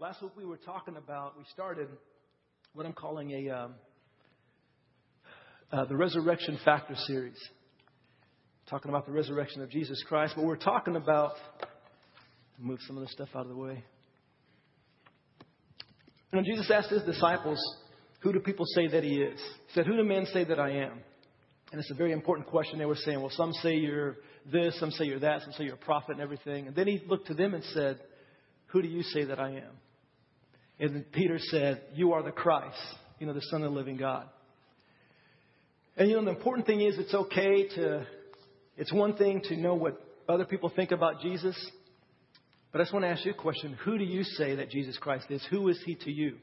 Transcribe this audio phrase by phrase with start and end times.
[0.00, 1.86] Last week we were talking about, we started
[2.72, 3.74] what I'm calling a um,
[5.70, 7.38] uh, the Resurrection Factor series,
[8.68, 10.32] talking about the resurrection of Jesus Christ.
[10.34, 11.34] But we're talking about
[12.58, 13.84] move some of the stuff out of the way.
[16.32, 17.60] You know, Jesus asked his disciples,
[18.22, 20.70] "Who do people say that he is?" He said, "Who do men say that I
[20.70, 21.04] am?"
[21.70, 22.80] And it's a very important question.
[22.80, 25.74] They were saying, "Well, some say you're this, some say you're that, some say you're
[25.74, 28.00] a prophet and everything." And then he looked to them and said,
[28.74, 29.78] "Who do you say that I am?"
[30.78, 32.76] And Peter said, You are the Christ,
[33.18, 34.28] you know, the Son of the living God.
[35.96, 38.06] And you know, the important thing is it's okay to,
[38.76, 41.56] it's one thing to know what other people think about Jesus.
[42.72, 43.78] But I just want to ask you a question.
[43.84, 45.46] Who do you say that Jesus Christ is?
[45.50, 46.38] Who is he to you?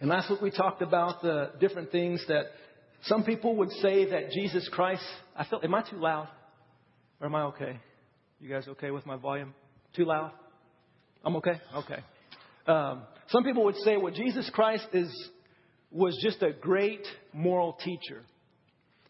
[0.00, 2.44] And last week we talked about the different things that
[3.02, 5.02] some people would say that Jesus Christ,
[5.36, 6.28] I felt, am I too loud?
[7.20, 7.80] Or am I okay?
[8.40, 9.54] You guys okay with my volume?
[9.96, 10.30] Too loud?
[11.26, 11.60] I'm okay?
[11.74, 11.98] Okay.
[12.68, 15.30] Um, some people would say, well, Jesus Christ is,
[15.90, 18.22] was just a great moral teacher.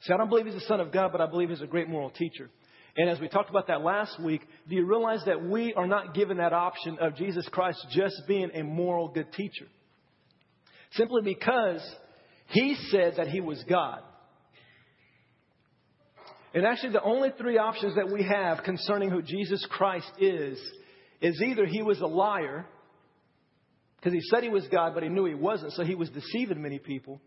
[0.00, 1.90] See, I don't believe he's the Son of God, but I believe he's a great
[1.90, 2.48] moral teacher.
[2.96, 6.14] And as we talked about that last week, do you realize that we are not
[6.14, 9.66] given that option of Jesus Christ just being a moral good teacher?
[10.92, 11.86] Simply because
[12.46, 14.00] he said that he was God.
[16.54, 20.58] And actually, the only three options that we have concerning who Jesus Christ is
[21.20, 22.66] is either he was a liar,
[23.96, 26.62] because he said he was God, but he knew he wasn't, so he was deceiving
[26.62, 27.20] many people.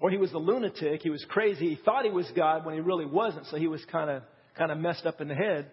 [0.00, 2.80] Or he was a lunatic, he was crazy, he thought he was God when he
[2.80, 4.22] really wasn't, so he was kind of
[4.56, 5.70] kind of messed up in the head.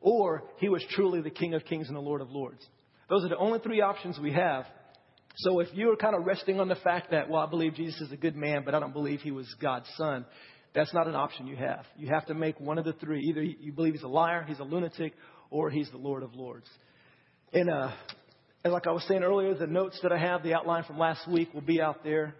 [0.00, 2.66] Or he was truly the King of Kings and the Lord of Lords.
[3.08, 4.64] Those are the only three options we have.
[5.36, 8.12] So if you're kind of resting on the fact that, well, I believe Jesus is
[8.12, 10.24] a good man, but I don't believe he was God's son,
[10.74, 11.84] that's not an option you have.
[11.96, 13.20] You have to make one of the three.
[13.28, 15.12] Either you believe he's a liar, he's a lunatic,
[15.50, 16.66] or he's the Lord of Lords.
[17.52, 17.90] And uh,
[18.62, 21.28] and like I was saying earlier, the notes that I have, the outline from last
[21.28, 22.34] week, will be out there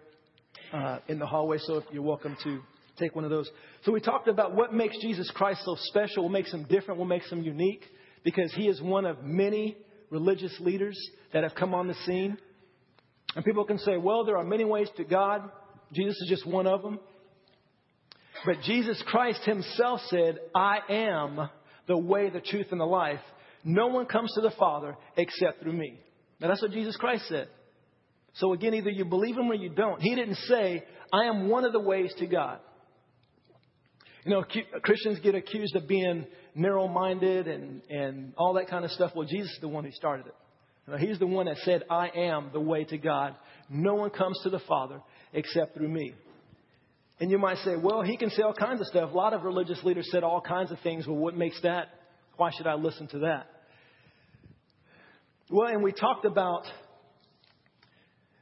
[0.71, 1.57] uh, in the hallway.
[1.59, 2.61] So if you're welcome to
[2.97, 3.49] take one of those.
[3.83, 7.07] So we talked about what makes Jesus Christ so special, what makes him different, what
[7.07, 7.83] makes him unique,
[8.23, 9.77] because he is one of many
[10.11, 10.97] religious leaders
[11.33, 12.37] that have come on the scene.
[13.35, 15.49] And people can say, well, there are many ways to God.
[15.93, 16.99] Jesus is just one of them.
[18.45, 21.49] But Jesus Christ himself said, I am
[21.91, 23.19] the way, the truth, and the life.
[23.65, 25.99] No one comes to the Father except through me.
[26.39, 27.49] Now, that's what Jesus Christ said.
[28.35, 30.01] So, again, either you believe him or you don't.
[30.01, 32.59] He didn't say, I am one of the ways to God.
[34.23, 34.45] You know,
[34.81, 39.11] Christians get accused of being narrow minded and, and all that kind of stuff.
[39.13, 40.35] Well, Jesus is the one who started it.
[40.87, 43.35] Know, he's the one that said, I am the way to God.
[43.69, 45.01] No one comes to the Father
[45.33, 46.13] except through me.
[47.21, 49.11] And you might say, well, he can say all kinds of stuff.
[49.13, 51.05] A lot of religious leaders said all kinds of things.
[51.05, 51.89] Well, what makes that?
[52.35, 53.45] Why should I listen to that?
[55.51, 56.63] Well, and we talked about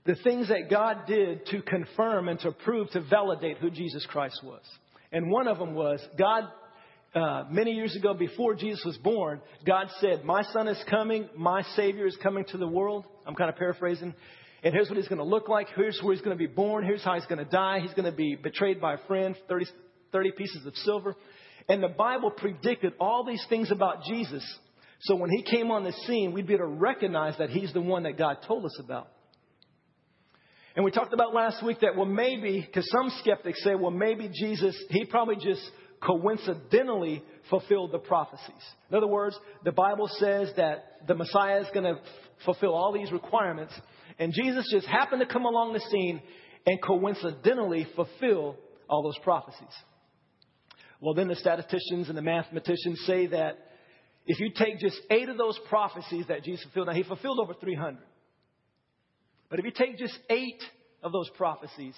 [0.05, 4.39] the things that God did to confirm and to prove, to validate who Jesus Christ
[4.45, 4.61] was.
[5.11, 6.45] And one of them was God,
[7.13, 11.63] uh, many years ago, before Jesus was born, God said, My son is coming, my
[11.75, 13.03] Savior is coming to the world.
[13.27, 14.13] I'm kind of paraphrasing.
[14.63, 15.67] And here's what he's going to look like.
[15.75, 16.83] Here's where he's going to be born.
[16.83, 17.79] Here's how he's going to die.
[17.79, 19.65] He's going to be betrayed by a friend, 30,
[20.11, 21.15] 30 pieces of silver.
[21.67, 24.43] And the Bible predicted all these things about Jesus
[25.01, 27.81] so when he came on the scene, we'd be able to recognize that he's the
[27.81, 29.07] one that God told us about.
[30.75, 34.29] And we talked about last week that, well, maybe, because some skeptics say, well, maybe
[34.33, 35.61] Jesus, he probably just
[36.01, 38.63] coincidentally fulfilled the prophecies.
[38.89, 42.07] In other words, the Bible says that the Messiah is going to f-
[42.45, 43.73] fulfill all these requirements,
[44.19, 46.21] and Jesus just happened to come along the scene
[46.65, 48.57] and coincidentally fulfill
[48.89, 49.73] all those prophecies.
[51.01, 53.57] Well, then the statisticians and the mathematicians say that
[54.25, 57.53] if you take just eight of those prophecies that Jesus fulfilled, now he fulfilled over
[57.53, 57.97] 300.
[59.49, 60.61] But if you take just eight
[61.01, 61.95] of those prophecies,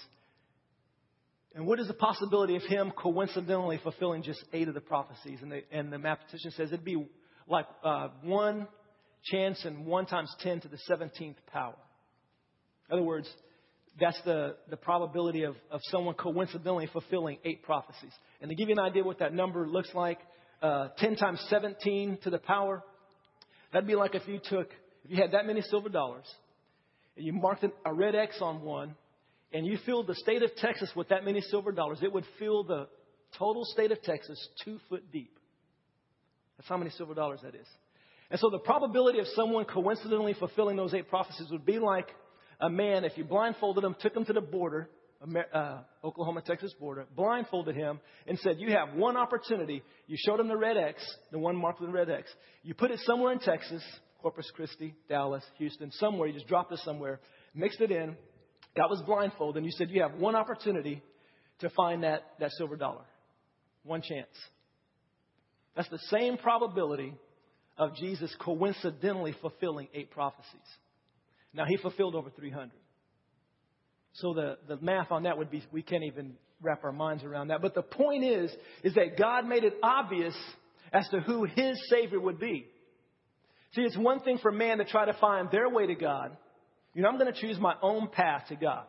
[1.55, 5.39] and what is the possibility of him coincidentally fulfilling just eight of the prophecies?
[5.41, 7.05] And the, and the mathematician says it'd be
[7.47, 8.67] like uh, one
[9.23, 11.75] chance and one times 10 to the 17th power.
[12.91, 13.29] In other words,
[13.99, 18.11] that's the, the probability of, of someone coincidentally fulfilling eight prophecies.
[18.41, 20.19] And to give you an idea what that number looks like,
[20.61, 22.83] uh, 10 times 17 to the power.
[23.71, 24.67] That'd be like if you took,
[25.05, 26.25] if you had that many silver dollars,
[27.15, 28.95] and you marked a red X on one,
[29.53, 32.63] and you filled the state of Texas with that many silver dollars, it would fill
[32.63, 32.87] the
[33.37, 35.31] total state of Texas two foot deep.
[36.57, 37.67] That's how many silver dollars that is.
[38.29, 42.07] And so the probability of someone coincidentally fulfilling those eight prophecies would be like
[42.61, 44.87] a man, if you blindfolded him, took him to the border,
[45.53, 49.83] uh, Oklahoma Texas border, blindfolded him, and said, You have one opportunity.
[50.07, 52.31] You showed him the red X, the one marked with the red X.
[52.63, 53.83] You put it somewhere in Texas,
[54.21, 56.27] Corpus Christi, Dallas, Houston, somewhere.
[56.27, 57.19] You just dropped it somewhere,
[57.55, 58.15] mixed it in,
[58.77, 61.01] got was blindfolded, and you said you have one opportunity
[61.59, 63.05] to find that, that silver dollar.
[63.83, 64.29] One chance.
[65.75, 67.15] That's the same probability
[67.77, 70.61] of Jesus coincidentally fulfilling eight prophecies.
[71.53, 72.71] Now, he fulfilled over 300.
[74.13, 77.49] So the, the math on that would be, we can't even wrap our minds around
[77.49, 77.61] that.
[77.61, 78.51] But the point is,
[78.83, 80.35] is that God made it obvious
[80.93, 82.65] as to who his Savior would be.
[83.73, 86.35] See, it's one thing for man to try to find their way to God.
[86.93, 88.83] You know, I'm going to choose my own path to God.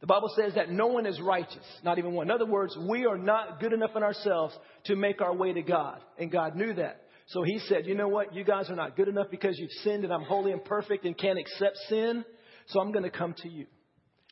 [0.00, 2.26] The Bible says that no one is righteous, not even one.
[2.26, 4.54] In other words, we are not good enough in ourselves
[4.84, 6.00] to make our way to God.
[6.18, 7.02] And God knew that.
[7.28, 8.34] So he said, you know what?
[8.34, 11.16] You guys are not good enough because you've sinned and I'm holy and perfect and
[11.16, 12.24] can't accept sin.
[12.68, 13.66] So I'm going to come to you.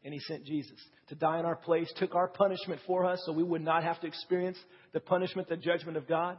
[0.05, 3.32] And he sent Jesus to die in our place, took our punishment for us so
[3.32, 4.58] we would not have to experience
[4.93, 6.37] the punishment, the judgment of God.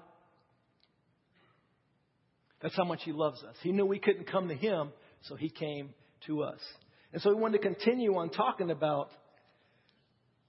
[2.62, 3.56] That's how much he loves us.
[3.62, 4.92] He knew we couldn't come to him,
[5.24, 5.94] so he came
[6.28, 6.60] to us.
[7.12, 9.10] And so we wanted to continue on talking about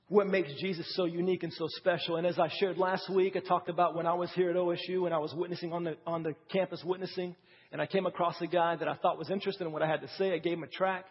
[0.09, 2.17] what makes Jesus so unique and so special.
[2.17, 5.05] And as I shared last week, I talked about when I was here at OSU
[5.05, 7.35] and I was witnessing on the, on the campus witnessing,
[7.73, 10.01] and I came across a guy that I thought was interested in what I had
[10.03, 10.33] to say.
[10.33, 11.07] I gave him a track,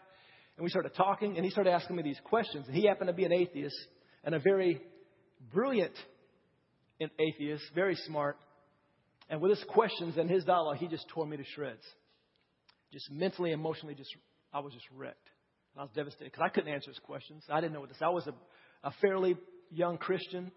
[0.55, 2.65] and we started talking, and he started asking me these questions.
[2.67, 3.75] And he happened to be an atheist
[4.23, 4.81] and a very
[5.53, 5.93] brilliant
[7.19, 8.37] atheist, very smart.
[9.29, 11.83] And with his questions and his dialogue, he just tore me to shreds.
[12.93, 14.15] Just mentally, emotionally, just
[14.53, 15.27] I was just wrecked.
[15.73, 17.43] And I was devastated because I couldn't answer his questions.
[17.49, 17.97] I didn't know what this.
[18.01, 18.33] I was a
[18.85, 19.35] a fairly
[19.71, 20.51] young Christian,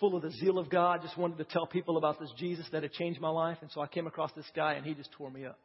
[0.00, 2.82] full of the zeal of God, just wanted to tell people about this Jesus that
[2.82, 3.58] had changed my life.
[3.62, 5.58] And so I came across this guy and he just tore me up.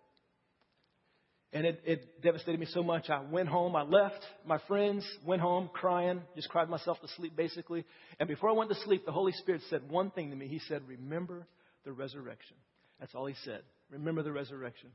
[1.52, 3.10] And it, it devastated me so much.
[3.10, 7.36] I went home, I left my friends, went home crying, just cried myself to sleep
[7.36, 7.86] basically.
[8.20, 10.48] And before I went to sleep, the Holy Spirit said one thing to me.
[10.48, 11.48] He said, Remember
[11.86, 12.56] the resurrection.
[13.00, 13.62] That's all he said.
[13.90, 14.90] Remember the resurrection.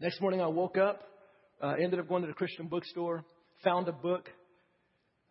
[0.00, 1.00] Next morning I woke up,
[1.62, 3.24] uh, ended up going to the Christian bookstore,
[3.62, 4.28] found a book.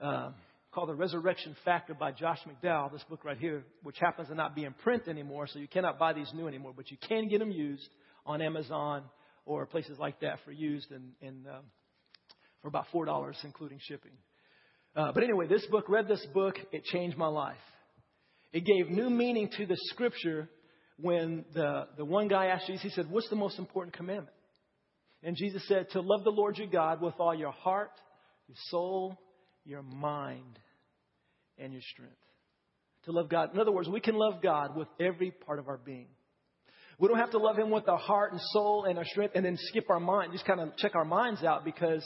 [0.02, 0.31] Uh,
[0.74, 4.56] called The Resurrection Factor by Josh McDowell, this book right here, which happens to not
[4.56, 7.40] be in print anymore, so you cannot buy these new anymore, but you can get
[7.40, 7.88] them used
[8.25, 9.04] on Amazon
[9.46, 11.64] or places like that for used and, and um,
[12.62, 14.14] for about $4, including shipping.
[14.96, 17.56] Uh, but anyway, this book, read this book, it changed my life.
[18.52, 20.50] It gave new meaning to the scripture
[21.00, 24.36] when the, the one guy asked Jesus, he said, What's the most important commandment?
[25.24, 27.92] And Jesus said, To love the Lord your God with all your heart,
[28.48, 29.18] your soul,
[29.65, 30.60] your mind,
[31.57, 32.15] and your strength.
[33.06, 33.54] To love God.
[33.54, 36.07] In other words, we can love God with every part of our being.
[37.00, 39.44] We don't have to love Him with our heart and soul and our strength and
[39.44, 42.04] then skip our mind, just kind of check our minds out because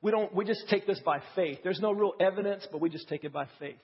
[0.00, 1.58] we don't, we just take this by faith.
[1.64, 3.78] There's no real evidence, but we just take it by faith.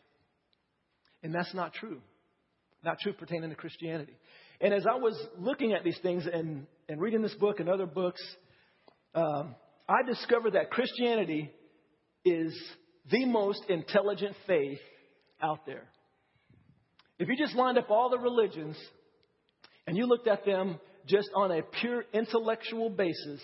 [1.22, 2.00] And that's not true.
[2.84, 4.12] Not true pertaining to Christianity.
[4.60, 7.86] And as I was looking at these things and, and reading this book and other
[7.86, 8.20] books,
[9.14, 9.54] um,
[9.88, 11.50] I discovered that Christianity
[12.24, 12.54] is
[13.10, 14.78] the most intelligent faith
[15.42, 15.84] out there.
[17.18, 18.76] If you just lined up all the religions
[19.86, 23.40] and you looked at them just on a pure intellectual basis,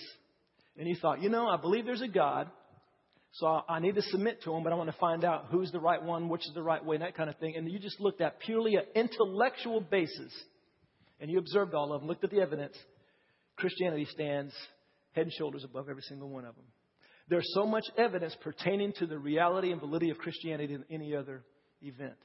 [0.79, 2.51] and you thought, you know, I believe there's a God,
[3.33, 5.79] so I need to submit to him, but I want to find out who's the
[5.79, 7.55] right one, which is the right way, and that kind of thing.
[7.57, 10.33] And you just looked at purely an intellectual basis,
[11.21, 12.77] and you observed all of them, looked at the evidence.
[13.57, 14.55] Christianity stands
[15.13, 16.65] head and shoulders above every single one of them.
[17.31, 21.45] There's so much evidence pertaining to the reality and validity of Christianity than any other
[21.81, 22.17] event.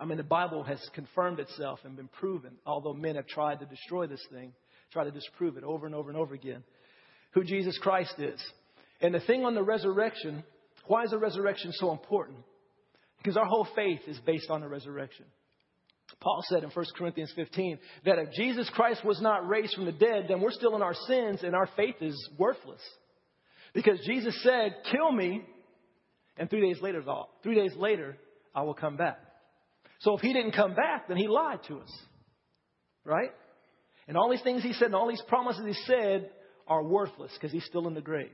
[0.00, 3.66] I mean, the Bible has confirmed itself and been proven, although men have tried to
[3.66, 4.52] destroy this thing,
[4.90, 6.64] try to disprove it over and over and over again,
[7.32, 8.42] who Jesus Christ is.
[9.02, 10.42] And the thing on the resurrection,
[10.86, 12.38] why is the resurrection so important?
[13.18, 15.26] Because our whole faith is based on the resurrection.
[16.20, 19.92] Paul said in 1 Corinthians 15 that if Jesus Christ was not raised from the
[19.92, 22.80] dead, then we're still in our sins and our faith is worthless.
[23.76, 25.42] Because Jesus said, kill me,
[26.38, 27.04] and three days later,
[27.42, 28.16] three days later,
[28.54, 29.18] I will come back.
[29.98, 31.92] So if he didn't come back, then he lied to us.
[33.04, 33.32] Right?
[34.08, 36.30] And all these things he said and all these promises he said
[36.66, 38.30] are worthless because he's still in the grave.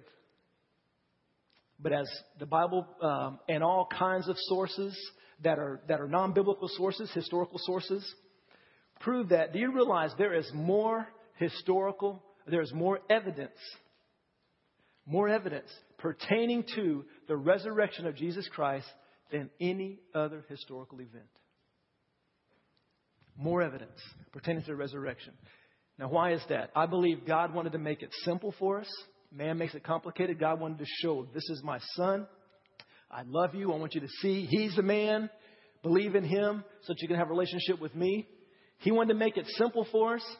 [1.80, 2.08] But as
[2.38, 4.96] the Bible um, and all kinds of sources
[5.42, 8.08] that are, that are non biblical sources, historical sources,
[9.00, 13.58] prove that, do you realize there is more historical, there is more evidence
[15.06, 15.68] more evidence
[15.98, 18.86] pertaining to the resurrection of Jesus Christ
[19.30, 21.24] than any other historical event.
[23.36, 23.98] More evidence
[24.32, 25.32] pertaining to the resurrection.
[25.98, 26.70] Now, why is that?
[26.74, 28.88] I believe God wanted to make it simple for us.
[29.34, 30.38] Man makes it complicated.
[30.38, 32.26] God wanted to show, this is my son.
[33.10, 33.72] I love you.
[33.72, 35.30] I want you to see he's the man.
[35.82, 38.28] Believe in him so that you can have a relationship with me.
[38.78, 40.36] He wanted to make it simple for us.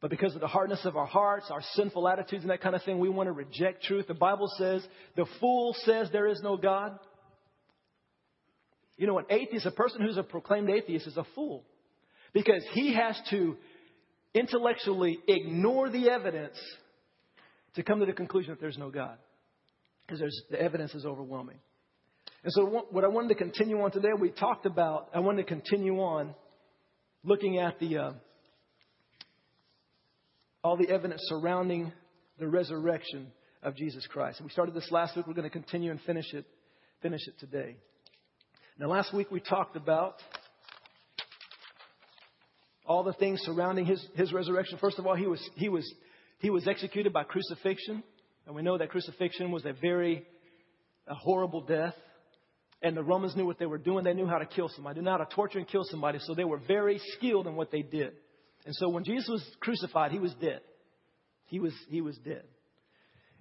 [0.00, 2.82] But because of the hardness of our hearts, our sinful attitudes, and that kind of
[2.82, 4.06] thing, we want to reject truth.
[4.06, 4.86] The Bible says
[5.16, 6.98] the fool says there is no God.
[8.98, 11.64] You know, an atheist, a person who's a proclaimed atheist, is a fool
[12.32, 13.56] because he has to
[14.34, 16.56] intellectually ignore the evidence
[17.74, 19.16] to come to the conclusion that there's no God
[20.06, 21.58] because the evidence is overwhelming.
[22.44, 25.48] And so, what I wanted to continue on today, we talked about, I wanted to
[25.48, 26.34] continue on
[27.24, 27.96] looking at the.
[27.96, 28.12] Uh,
[30.66, 31.92] all the evidence surrounding
[32.40, 33.28] the resurrection
[33.62, 34.40] of Jesus Christ.
[34.40, 35.26] And we started this last week.
[35.26, 36.44] We're going to continue and finish it,
[37.02, 37.76] finish it today.
[38.76, 40.16] Now, last week we talked about
[42.84, 44.76] all the things surrounding his, his resurrection.
[44.80, 45.88] First of all, he was, he, was,
[46.40, 48.02] he was executed by crucifixion.
[48.44, 50.26] And we know that crucifixion was a very
[51.06, 51.94] a horrible death.
[52.82, 54.02] And the Romans knew what they were doing.
[54.02, 54.98] They knew how to kill somebody.
[54.98, 56.18] They knew how to torture and kill somebody.
[56.22, 58.14] So they were very skilled in what they did.
[58.66, 60.60] And so when Jesus was crucified, he was dead.
[61.46, 62.42] He was, he was dead.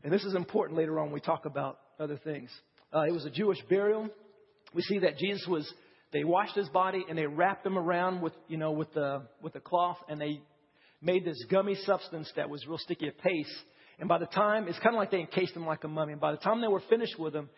[0.03, 2.51] And this is important later on when we talk about other things.
[2.93, 4.07] Uh, it was a Jewish burial.
[4.75, 5.71] We see that Jesus was,
[6.13, 9.53] they washed his body and they wrapped him around with, you know, with the, with
[9.53, 10.41] the cloth and they
[11.01, 13.49] made this gummy substance that was real sticky, a paste.
[13.97, 16.11] And by the time, it's kind of like they encased him like a mummy.
[16.11, 17.49] And by the time they were finished with him,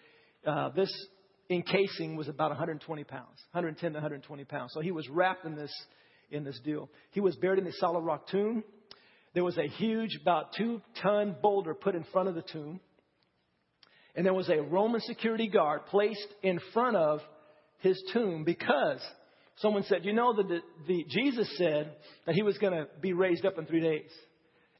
[0.46, 0.92] uh, this
[1.50, 4.72] encasing was about 120 pounds, 110 to 120 pounds.
[4.74, 5.72] So he was wrapped in this
[6.32, 6.90] in this deal.
[7.12, 8.64] He was buried in a solid rock tomb.
[9.34, 12.80] There was a huge, about two ton boulder put in front of the tomb.
[14.16, 17.20] And there was a Roman security guard placed in front of
[17.80, 19.00] his tomb because
[19.58, 21.94] someone said, you know, that the, the, Jesus said
[22.26, 24.10] that he was going to be raised up in three days.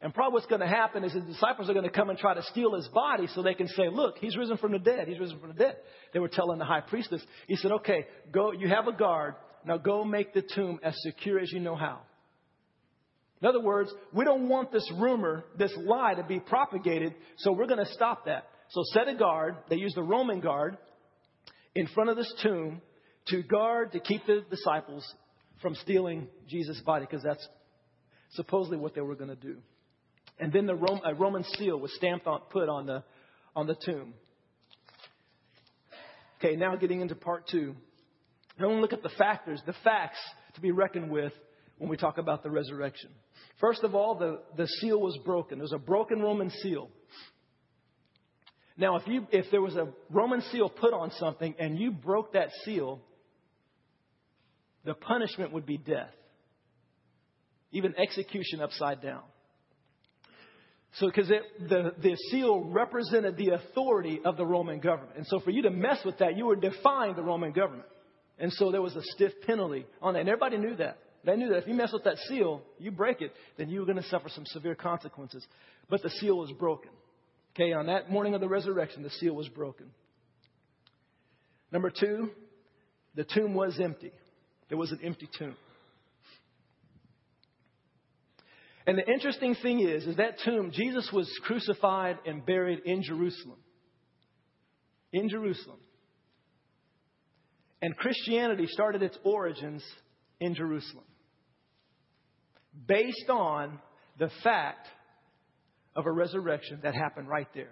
[0.02, 2.36] And probably what's going to happen is his disciples are going to come and try
[2.36, 5.08] to steal his body so they can say, look, he's risen from the dead.
[5.08, 5.78] He's risen from the dead.
[6.14, 7.22] They were telling the high priestess.
[7.48, 9.36] He said, okay, go, you have a guard.
[9.68, 12.00] Now go make the tomb as secure as you know how.
[13.42, 17.68] In other words, we don't want this rumor, this lie to be propagated, so we're
[17.68, 18.46] going to stop that.
[18.70, 20.78] So set a guard, they used the Roman guard,
[21.76, 22.82] in front of this tomb
[23.28, 25.06] to guard, to keep the disciples
[25.62, 27.46] from stealing Jesus' body, because that's
[28.32, 29.58] supposedly what they were going to do.
[30.40, 33.04] And then the Rome, a Roman seal was stamped on, put on the,
[33.56, 34.14] on the tomb.
[36.40, 37.76] Okay, now getting into part two.
[38.60, 40.18] To look at the factors, the facts
[40.56, 41.34] to be reckoned with
[41.78, 43.12] when we talk about the resurrection.
[43.60, 45.60] First of all, the, the seal was broken.
[45.60, 46.90] There's a broken Roman seal.
[48.78, 52.34] Now, if, you, if there was a Roman seal put on something and you broke
[52.34, 53.02] that seal,
[54.86, 56.14] the punishment would be death,
[57.72, 59.24] even execution upside down.
[60.94, 65.18] So, because the, the seal represented the authority of the Roman government.
[65.18, 67.88] And so, for you to mess with that, you were defying the Roman government.
[68.40, 70.20] And so there was a stiff penalty on that.
[70.22, 71.00] And everybody knew that.
[71.24, 73.86] They knew that if you mess with that seal, you break it, then you were
[73.86, 75.46] going to suffer some severe consequences.
[75.90, 76.92] But the seal was broken.
[77.56, 79.88] Okay, on that morning of the resurrection, the seal was broken.
[81.72, 82.30] Number two,
[83.16, 84.12] the tomb was empty.
[84.70, 85.56] There was an empty tomb.
[88.86, 93.58] And the interesting thing is, is that tomb, Jesus was crucified and buried in Jerusalem.
[95.12, 95.80] In Jerusalem.
[97.82, 99.84] And Christianity started its origins
[100.40, 101.04] in Jerusalem
[102.88, 103.80] based on
[104.18, 104.88] the fact
[105.96, 107.72] of a resurrection that happened right there.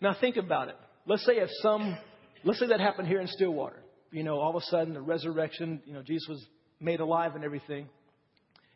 [0.00, 0.76] Now think about it.
[1.06, 1.96] Let's say if some,
[2.44, 3.82] let's say that happened here in Stillwater.
[4.10, 6.46] You know, all of a sudden the resurrection, you know, Jesus was
[6.80, 7.88] made alive and everything.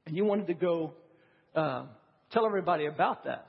[0.07, 0.95] And you wanted to go
[1.55, 1.87] uh,
[2.31, 3.47] tell everybody about that.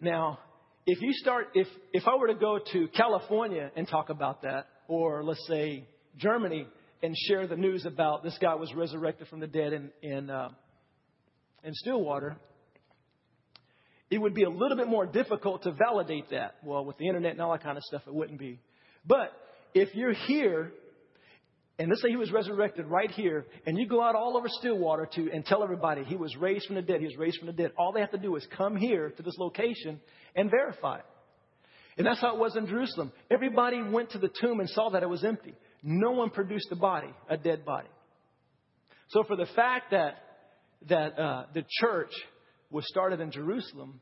[0.00, 0.38] Now,
[0.86, 4.66] if you start, if, if I were to go to California and talk about that,
[4.88, 5.84] or let's say
[6.16, 6.66] Germany
[7.02, 10.50] and share the news about this guy was resurrected from the dead in, in, uh,
[11.64, 12.36] in Stillwater,
[14.10, 16.56] it would be a little bit more difficult to validate that.
[16.62, 18.60] Well, with the internet and all that kind of stuff, it wouldn't be.
[19.06, 19.32] But
[19.74, 20.70] if you're here,
[21.78, 25.08] and let's say he was resurrected right here, and you go out all over Stillwater
[25.14, 27.52] to and tell everybody he was raised from the dead, he was raised from the
[27.52, 27.72] dead.
[27.76, 30.00] All they have to do is come here to this location
[30.36, 31.04] and verify it.
[31.96, 33.12] And that's how it was in Jerusalem.
[33.30, 35.54] Everybody went to the tomb and saw that it was empty.
[35.82, 37.88] No one produced a body, a dead body.
[39.08, 40.16] So for the fact that
[40.88, 42.10] that uh, the church
[42.70, 44.00] was started in Jerusalem,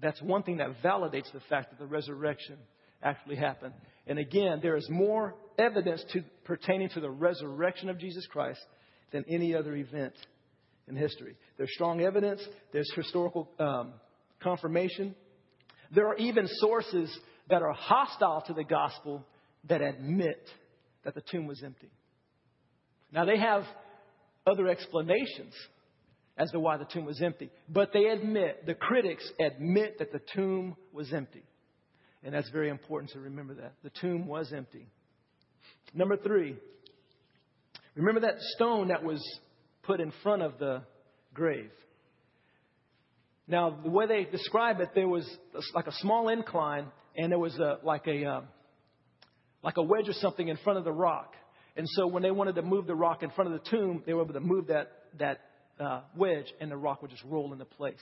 [0.00, 2.56] that's one thing that validates the fact that the resurrection
[3.02, 3.74] actually happened.
[4.06, 8.60] And again, there is more evidence to, pertaining to the resurrection of Jesus Christ
[9.12, 10.14] than any other event
[10.88, 11.36] in history.
[11.56, 12.42] There's strong evidence.
[12.72, 13.94] There's historical um,
[14.42, 15.14] confirmation.
[15.90, 17.16] There are even sources
[17.48, 19.26] that are hostile to the gospel
[19.68, 20.48] that admit
[21.04, 21.90] that the tomb was empty.
[23.12, 23.64] Now, they have
[24.46, 25.52] other explanations
[26.36, 27.50] as to why the tomb was empty.
[27.68, 31.42] But they admit, the critics admit that the tomb was empty.
[32.22, 33.74] And that's very important to remember that.
[33.82, 34.86] The tomb was empty.
[35.92, 36.56] Number three,
[37.94, 39.22] remember that stone that was
[39.82, 40.82] put in front of the
[41.34, 41.70] grave.
[43.50, 45.28] Now, the way they describe it, there was
[45.74, 48.40] like a small incline, and there was a, like a uh,
[49.64, 51.34] like a wedge or something in front of the rock.
[51.76, 54.14] And so, when they wanted to move the rock in front of the tomb, they
[54.14, 55.40] were able to move that that
[55.80, 58.00] uh, wedge, and the rock would just roll into place,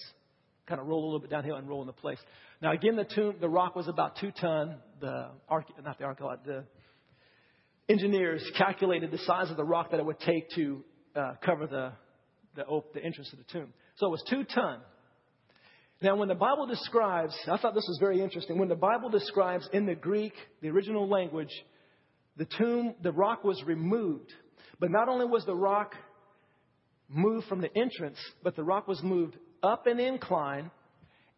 [0.66, 2.18] kind of roll a little bit downhill and roll into place.
[2.60, 4.76] Now, again, the tomb, the rock was about two ton.
[5.00, 5.30] The
[5.82, 6.64] not the archaeologist, the
[7.88, 10.84] engineers calculated the size of the rock that it would take to
[11.16, 11.92] uh, cover the
[12.54, 13.72] the, the entrance to the tomb.
[13.96, 14.80] So it was two ton.
[16.00, 18.58] Now, when the Bible describes, I thought this was very interesting.
[18.58, 21.50] When the Bible describes in the Greek, the original language,
[22.36, 24.32] the tomb, the rock was removed.
[24.78, 25.94] But not only was the rock
[27.08, 30.70] moved from the entrance, but the rock was moved up an incline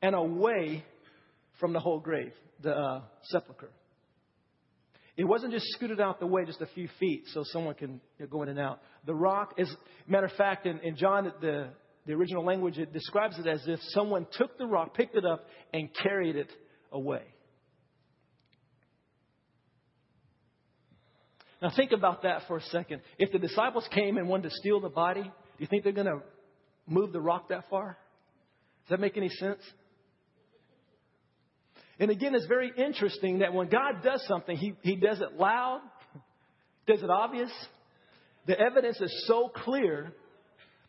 [0.02, 0.84] and away
[1.58, 3.70] from the whole grave, the uh, sepulcher.
[5.16, 8.24] It wasn't just scooted out the way just a few feet so someone can you
[8.24, 8.80] know, go in and out.
[9.06, 9.74] The rock is,
[10.06, 11.68] matter of fact, in, in John, the,
[12.07, 15.47] the original language, it describes it as if someone took the rock, picked it up,
[15.73, 16.49] and carried it
[16.92, 17.23] away.
[21.62, 23.02] Now, think about that for a second.
[23.19, 26.07] If the disciples came and wanted to steal the body, do you think they're going
[26.07, 26.23] to
[26.87, 27.99] move the rock that far?
[28.85, 29.61] Does that make any sense?
[31.99, 35.83] And again, it's very interesting that when God does something, He, he does it loud,
[36.87, 37.50] does it obvious.
[38.47, 40.14] The evidence is so clear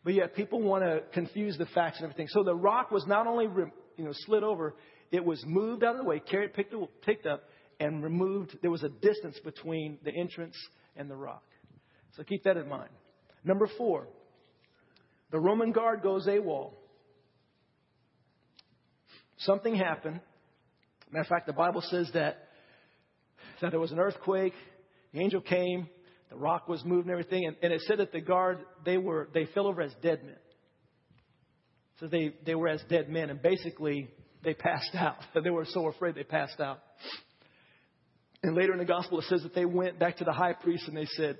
[0.04, 2.28] but yet people want to confuse the facts and everything.
[2.28, 3.46] So the rock was not only
[3.96, 4.74] you know slid over,
[5.10, 7.44] it was moved out of the way, carried, picked, picked up,
[7.78, 8.56] and removed.
[8.62, 10.56] There was a distance between the entrance
[10.96, 11.44] and the rock.
[12.16, 12.90] So keep that in mind.
[13.44, 14.08] Number four,
[15.30, 16.72] the Roman guard goes AWOL.
[19.38, 20.20] Something happened.
[21.10, 22.48] Matter of fact, the Bible says that,
[23.60, 24.54] that there was an earthquake.
[25.12, 25.88] The angel came,
[26.32, 27.44] the rock was moved and everything.
[27.46, 30.36] And, and it said that the guard, they were, they fell over as dead men.
[32.00, 33.28] So they, they were as dead men.
[33.28, 34.08] And basically,
[34.42, 35.16] they passed out.
[35.34, 36.78] they were so afraid they passed out.
[38.42, 40.88] And later in the gospel, it says that they went back to the high priest
[40.88, 41.38] and they said,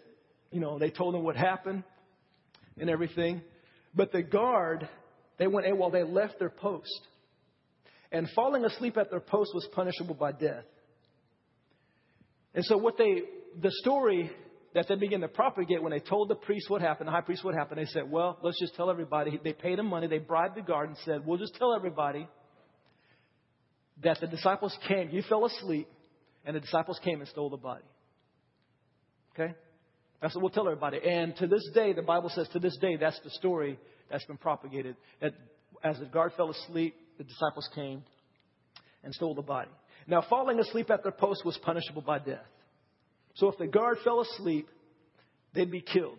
[0.51, 1.85] you know, they told him what happened
[2.79, 3.41] and everything.
[3.95, 4.89] But the guard,
[5.39, 7.01] they went AWOL, they left their post.
[8.13, 10.65] And falling asleep at their post was punishable by death.
[12.55, 13.23] And so what they,
[13.61, 14.31] the story
[14.75, 17.45] that they began to propagate when they told the priest what happened, the high priest
[17.45, 17.79] what happened.
[17.79, 19.39] They said, well, let's just tell everybody.
[19.43, 20.07] They paid him money.
[20.07, 22.27] They bribed the guard and said, we'll just tell everybody
[24.03, 25.11] that the disciples came.
[25.11, 25.89] You fell asleep,
[26.45, 27.85] and the disciples came and stole the body.
[29.35, 29.55] Okay?
[30.21, 30.99] That's what we'll tell everybody.
[31.05, 33.79] And to this day, the Bible says to this day, that's the story
[34.11, 34.97] that's been propagated.
[35.21, 35.33] That
[35.85, 38.03] as the guard fell asleep, the disciples came
[39.05, 39.71] and stole the body.
[40.07, 42.45] Now, falling asleep at their post was punishable by death.
[43.35, 44.69] So if the guard fell asleep,
[45.55, 46.19] they'd be killed.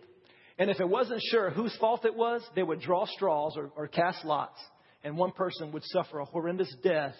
[0.58, 3.88] And if it wasn't sure whose fault it was, they would draw straws or, or
[3.88, 4.60] cast lots,
[5.02, 7.14] and one person would suffer a horrendous death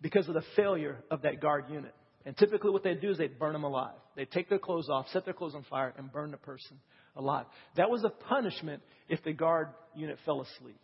[0.00, 1.94] because of the failure of that guard unit.
[2.26, 3.96] And typically, what they'd do is they'd burn them alive.
[4.16, 6.78] They'd take their clothes off, set their clothes on fire, and burn the person
[7.16, 7.44] alive.
[7.76, 10.80] That was a punishment if the guard unit fell asleep.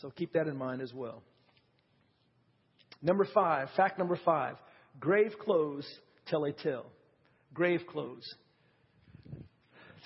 [0.00, 1.22] So keep that in mind as well.
[3.02, 4.56] Number five, fact number five
[5.00, 5.86] Grave clothes
[6.26, 6.86] tell a tale.
[7.54, 8.24] Grave clothes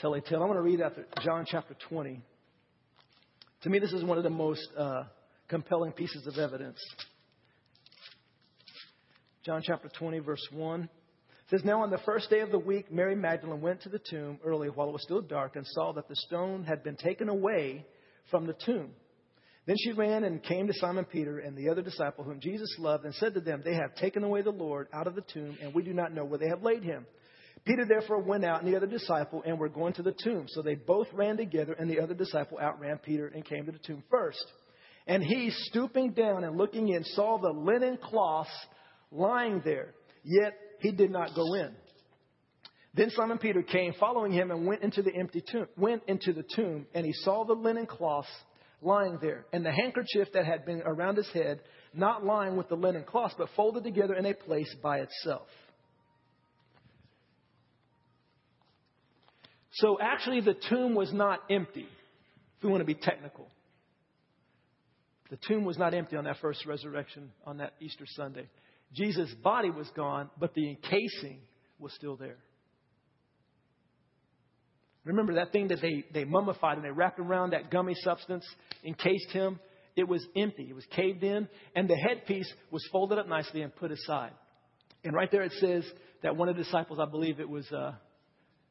[0.01, 0.43] tell a tale.
[0.43, 2.21] I'm going to read out John chapter 20.
[3.63, 5.05] To me, this is one of the most uh,
[5.49, 6.79] compelling pieces of evidence.
[9.45, 10.89] John chapter 20, verse 1
[11.51, 14.39] says, Now on the first day of the week, Mary Magdalene went to the tomb
[14.45, 17.87] early while it was still dark and saw that the stone had been taken away
[18.31, 18.91] from the tomb.
[19.65, 23.05] Then she ran and came to Simon Peter and the other disciple whom Jesus loved
[23.05, 25.73] and said to them, They have taken away the Lord out of the tomb, and
[25.73, 27.07] we do not know where they have laid him.
[27.65, 30.47] Peter therefore went out and the other disciple and were going to the tomb.
[30.49, 33.79] So they both ran together, and the other disciple outran Peter and came to the
[33.79, 34.45] tomb first.
[35.07, 38.51] And he, stooping down and looking in, saw the linen cloths
[39.13, 39.95] lying there,
[40.25, 41.71] yet he did not go in.
[42.95, 46.45] Then Simon Peter came, following him, and went into the empty tomb, went into the
[46.55, 48.29] tomb, and he saw the linen cloths
[48.83, 51.61] lying there, and the handkerchief that had been around his head,
[51.95, 55.47] not lying with the linen cloth, but folded together in a place by itself.
[59.75, 61.87] So actually, the tomb was not empty,
[62.59, 63.49] if we want to be technical.
[65.31, 68.49] The tomb was not empty on that first resurrection, on that Easter Sunday.
[68.93, 71.41] Jesus' body was gone, but the encasing
[71.79, 72.37] was still there.
[75.05, 78.45] Remember that thing that they, they mummified and they wrapped around that gummy substance,
[78.85, 79.59] encased him?
[79.97, 80.67] It was empty.
[80.71, 84.33] It was caved in, and the headpiece was folded up nicely and put aside.
[85.05, 85.85] And right there it says
[86.23, 87.93] that one of the disciples, I believe it was uh,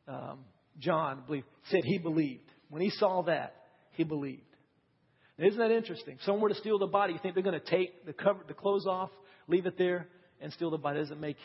[0.07, 0.39] um,
[0.79, 2.49] John, I believe, said he believed.
[2.69, 3.55] When he saw that,
[3.91, 4.41] he believed.
[5.37, 6.17] Now, isn't that interesting?
[6.21, 8.53] Someone were to steal the body, you think they're going to take the cover, the
[8.53, 9.09] clothes off,
[9.47, 10.07] leave it there,
[10.39, 10.99] and steal the body?
[10.99, 11.37] It doesn't make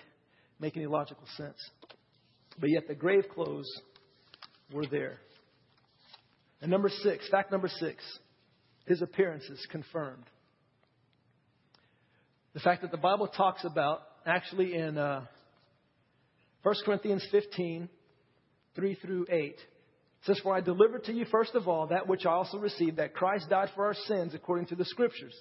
[0.59, 1.59] make any logical sense.
[2.59, 3.69] But yet the grave clothes
[4.73, 5.19] were there.
[6.61, 8.03] And number six, fact number six,
[8.87, 10.25] his appearance is confirmed.
[12.55, 15.27] The fact that the Bible talks about, actually in uh,
[16.63, 17.89] 1 Corinthians 15,
[18.75, 19.57] 3 through 8,
[20.25, 23.15] says, For I delivered to you first of all that which I also received, that
[23.15, 25.35] Christ died for our sins according to the Scriptures,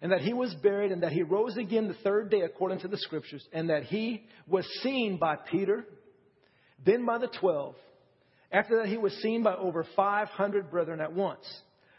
[0.00, 2.88] and that he was buried, and that he rose again the third day according to
[2.88, 5.84] the Scriptures, and that he was seen by Peter,
[6.84, 7.74] then by the twelve.
[8.52, 11.44] After that, he was seen by over 500 brethren at once,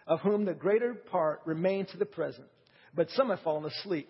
[0.06, 2.48] of whom the greater part remain to the present,
[2.96, 4.10] but some have fallen asleep.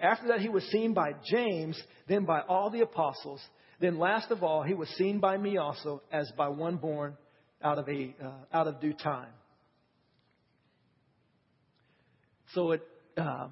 [0.00, 3.40] After that, he was seen by James, then by all the apostles.
[3.80, 7.16] Then, last of all, he was seen by me also, as by one born
[7.62, 9.30] out of, a, uh, out of due time.
[12.54, 12.82] So it
[13.16, 13.48] uh,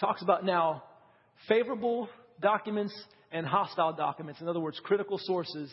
[0.00, 0.82] talks about now
[1.48, 2.08] favorable
[2.40, 2.94] documents
[3.32, 4.40] and hostile documents.
[4.40, 5.72] In other words, critical sources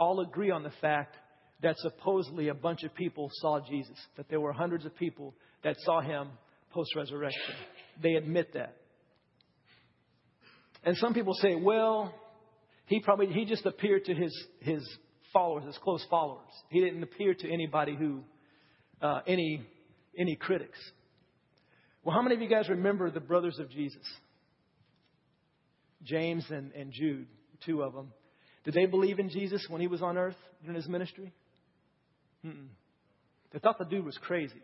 [0.00, 1.14] all agree on the fact
[1.62, 5.76] that supposedly a bunch of people saw Jesus, that there were hundreds of people that
[5.80, 6.30] saw him
[6.72, 7.54] post resurrection.
[8.02, 8.76] They admit that.
[10.82, 12.14] And some people say, well,
[12.86, 14.82] he probably he just appeared to his his
[15.32, 16.48] followers, his close followers.
[16.70, 18.22] He didn't appear to anybody who
[19.02, 19.62] uh, any
[20.18, 20.78] any critics.
[22.02, 24.02] Well, how many of you guys remember the brothers of Jesus?
[26.02, 27.26] James and, and Jude,
[27.66, 28.12] two of them.
[28.64, 31.32] Did they believe in Jesus when he was on earth during his ministry?
[32.44, 32.68] Mm-mm.
[33.52, 34.62] They thought the dude was crazy.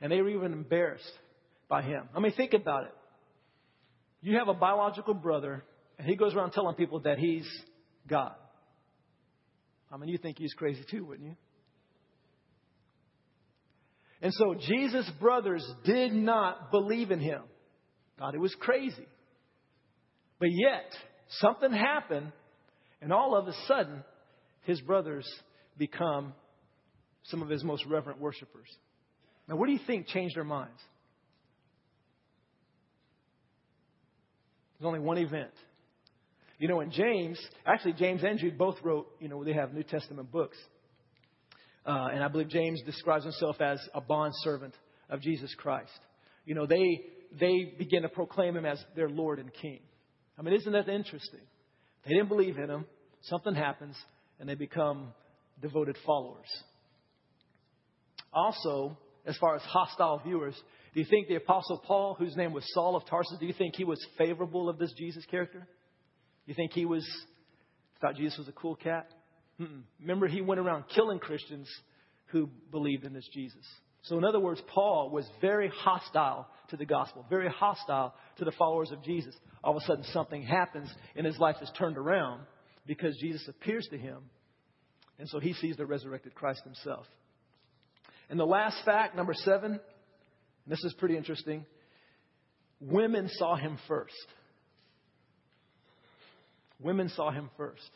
[0.00, 1.12] And they were even embarrassed
[1.68, 2.08] by him.
[2.14, 2.94] I mean, think about it.
[4.22, 5.64] You have a biological brother,
[5.98, 7.46] and he goes around telling people that he's
[8.08, 8.34] God.
[9.92, 11.36] I mean, you think he's crazy too, wouldn't you?
[14.22, 17.42] And so Jesus' brothers did not believe in him.
[18.18, 19.06] Thought it was crazy.
[20.38, 20.92] But yet,
[21.30, 22.32] something happened,
[23.00, 24.04] and all of a sudden,
[24.62, 25.26] his brothers
[25.78, 26.34] become
[27.24, 28.68] some of his most reverent worshipers.
[29.48, 30.78] Now, what do you think changed their minds?
[34.78, 35.50] There's only one event.
[36.58, 39.82] You know, in James, actually, James and Jude both wrote, you know, they have New
[39.82, 40.58] Testament books.
[41.86, 44.74] Uh, and I believe James describes himself as a bond servant
[45.08, 45.98] of Jesus Christ.
[46.44, 47.00] You know, they,
[47.38, 49.80] they begin to proclaim him as their Lord and King.
[50.40, 51.40] I mean, isn't that interesting?
[52.06, 52.86] They didn't believe in him.
[53.24, 53.94] Something happens,
[54.38, 55.12] and they become
[55.60, 56.48] devoted followers.
[58.32, 60.54] Also, as far as hostile viewers,
[60.94, 63.74] do you think the Apostle Paul, whose name was Saul of Tarsus, do you think
[63.76, 65.68] he was favorable of this Jesus character?
[66.46, 67.06] You think he was
[68.00, 69.10] thought Jesus was a cool cat?
[69.60, 69.82] Mm-mm.
[70.00, 71.68] Remember, he went around killing Christians
[72.28, 73.66] who believed in this Jesus.
[74.04, 78.52] So, in other words, Paul was very hostile to the gospel, very hostile to the
[78.52, 79.34] followers of Jesus.
[79.62, 82.42] All of a sudden, something happens and his life is turned around
[82.86, 84.18] because Jesus appears to him.
[85.18, 87.06] And so he sees the resurrected Christ himself.
[88.30, 89.80] And the last fact, number seven,
[90.66, 91.66] this is pretty interesting
[92.80, 94.14] women saw him first.
[96.78, 97.90] Women saw him first.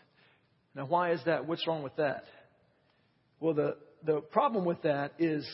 [0.74, 1.46] Now, why is that?
[1.46, 2.24] What's wrong with that?
[3.40, 5.48] Well, the, the problem with that is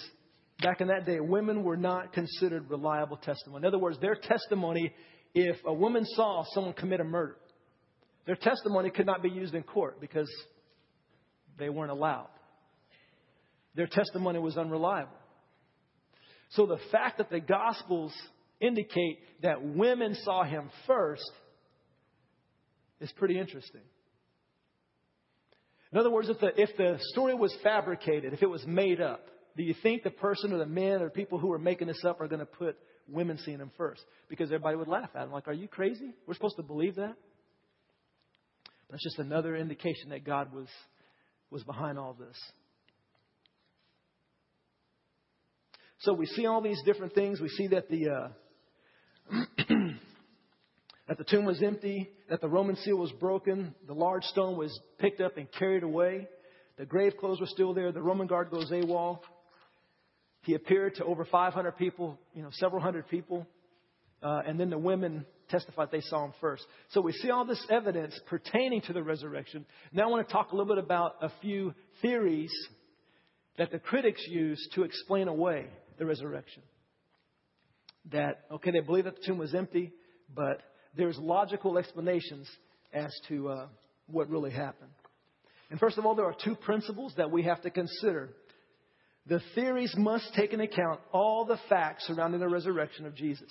[0.62, 3.62] back in that day, women were not considered reliable testimony.
[3.62, 4.92] In other words, their testimony,
[5.35, 7.37] if a woman saw someone commit a murder,
[8.27, 10.31] their testimony could not be used in court because
[11.59, 12.29] they weren't allowed.
[13.75, 15.12] Their testimony was unreliable.
[16.51, 18.12] So the fact that the Gospels
[18.61, 21.31] indicate that women saw him first
[23.01, 23.81] is pretty interesting.
[25.92, 29.27] In other words, if the, if the story was fabricated, if it was made up,
[29.61, 32.18] do you think the person or the men or people who are making this up
[32.23, 34.03] are going to put women seeing him first?
[34.31, 36.14] Because everybody would laugh at them, Like, are you crazy?
[36.27, 37.14] We're supposed to believe that?
[38.90, 40.66] That's just another indication that God was,
[41.51, 42.35] was behind all this.
[45.99, 47.38] So we see all these different things.
[47.38, 48.29] We see that the uh,
[51.07, 54.81] that the tomb was empty, that the Roman seal was broken, the large stone was
[54.99, 56.29] picked up and carried away,
[56.79, 59.20] the grave clothes were still there, the Roman guard goes AWOL.
[60.42, 63.46] He appeared to over 500 people, you know, several hundred people,
[64.22, 66.64] uh, and then the women testified they saw him first.
[66.90, 69.66] So we see all this evidence pertaining to the resurrection.
[69.92, 72.53] Now I want to talk a little bit about a few theories
[73.59, 75.66] that the critics use to explain away
[75.98, 76.62] the resurrection.
[78.12, 79.92] That, okay, they believe that the tomb was empty,
[80.35, 80.62] but
[80.96, 82.48] there's logical explanations
[82.92, 83.66] as to uh,
[84.07, 84.90] what really happened.
[85.70, 88.31] And first of all, there are two principles that we have to consider.
[89.26, 93.50] The theories must take into account all the facts surrounding the resurrection of Jesus.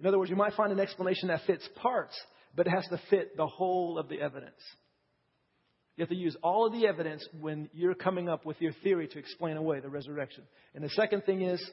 [0.00, 2.14] In other words, you might find an explanation that fits parts,
[2.54, 4.60] but it has to fit the whole of the evidence.
[5.96, 9.06] You have to use all of the evidence when you're coming up with your theory
[9.08, 10.44] to explain away the resurrection.
[10.74, 11.64] And the second thing is,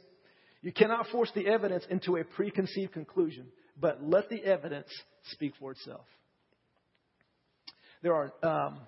[0.61, 3.47] you cannot force the evidence into a preconceived conclusion,
[3.79, 4.87] but let the evidence
[5.31, 6.05] speak for itself.
[8.03, 8.79] There are, um,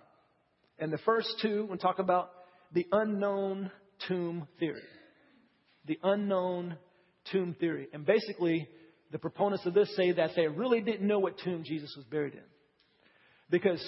[0.78, 2.30] and the first two, we talk about
[2.74, 3.72] the unknown
[4.08, 4.82] tomb theory.
[5.86, 6.78] The unknown
[7.32, 7.88] tomb theory.
[7.94, 8.68] And basically,
[9.12, 12.34] the proponents of this say that they really didn't know what tomb Jesus was buried
[12.34, 12.44] in.
[13.50, 13.84] Because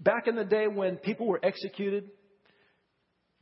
[0.00, 2.10] back in the day when people were executed,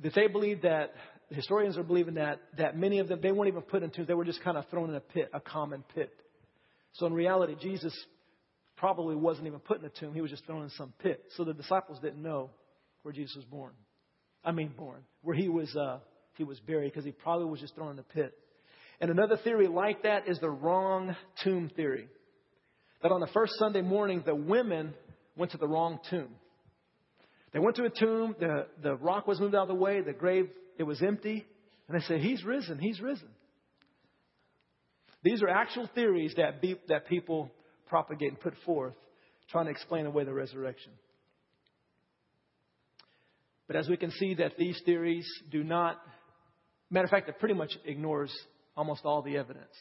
[0.01, 0.92] that they believed that
[1.31, 4.14] historians are believing that that many of them they weren't even put in tombs; they
[4.14, 6.11] were just kind of thrown in a pit, a common pit.
[6.92, 7.94] So in reality, Jesus
[8.77, 11.25] probably wasn't even put in a tomb; he was just thrown in some pit.
[11.37, 12.51] So the disciples didn't know
[13.03, 13.72] where Jesus was born.
[14.46, 15.98] I mean, born where he was uh,
[16.35, 18.32] he was buried because he probably was just thrown in a pit.
[19.00, 22.09] And another theory like that is the wrong tomb theory.
[23.02, 24.94] That on the first Sunday morning, the women
[25.37, 26.28] went to the wrong tomb.
[27.52, 30.12] They went to a tomb, the, the rock was moved out of the way, the
[30.12, 31.44] grave, it was empty,
[31.88, 33.28] and they said, He's risen, He's risen.
[35.22, 37.50] These are actual theories that, be, that people
[37.88, 38.94] propagate and put forth,
[39.50, 40.92] trying to explain away the resurrection.
[43.66, 46.00] But as we can see, that these theories do not,
[46.90, 48.33] matter of fact, it pretty much ignores
[48.76, 49.74] almost all the evidence.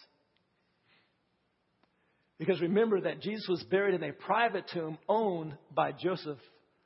[2.37, 6.39] Because remember that Jesus was buried in a private tomb owned by Joseph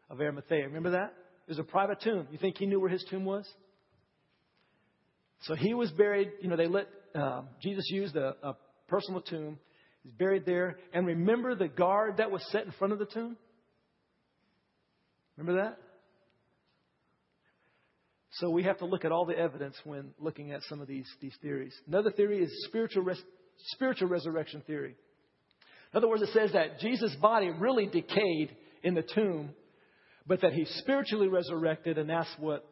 [0.09, 0.65] of Arimathea.
[0.65, 1.13] Remember that?
[1.47, 2.27] It was a private tomb.
[2.31, 3.47] You think he knew where his tomb was?
[5.43, 8.55] So he was buried, you know, they let uh, Jesus used a, a
[8.87, 9.57] personal tomb.
[10.03, 10.77] He's buried there.
[10.93, 13.37] And remember the guard that was set in front of the tomb?
[15.37, 15.77] Remember that?
[18.39, 21.07] So we have to look at all the evidence when looking at some of these,
[21.21, 21.73] these theories.
[21.87, 23.21] Another theory is spiritual, res-
[23.73, 24.95] spiritual resurrection theory.
[25.91, 29.49] In other words, it says that Jesus' body really decayed in the tomb,
[30.25, 32.65] but that he spiritually resurrected, and that's what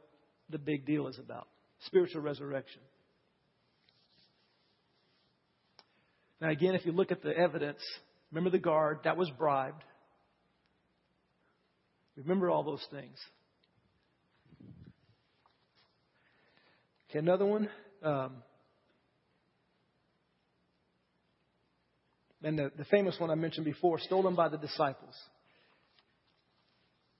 [0.49, 1.47] the big deal is about
[1.81, 2.81] spiritual resurrection.
[6.39, 7.79] Now, again, if you look at the evidence,
[8.31, 9.83] remember the guard that was bribed.
[12.15, 13.17] Remember all those things.
[17.09, 17.69] Okay, another one.
[18.03, 18.43] Um,
[22.43, 25.15] and the, the famous one I mentioned before, stolen by the disciples.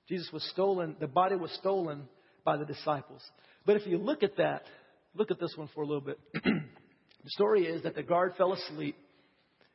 [0.10, 2.08] Jesus was stolen, the body was stolen
[2.43, 3.21] by the disciples.
[3.65, 4.63] But if you look at that,
[5.15, 6.19] look at this one for a little bit.
[6.34, 8.95] the story is that the guard fell asleep,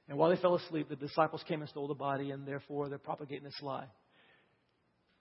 [0.09, 2.98] and while they fell asleep, the disciples came and stole the body, and therefore they're
[2.98, 3.87] propagating this lie.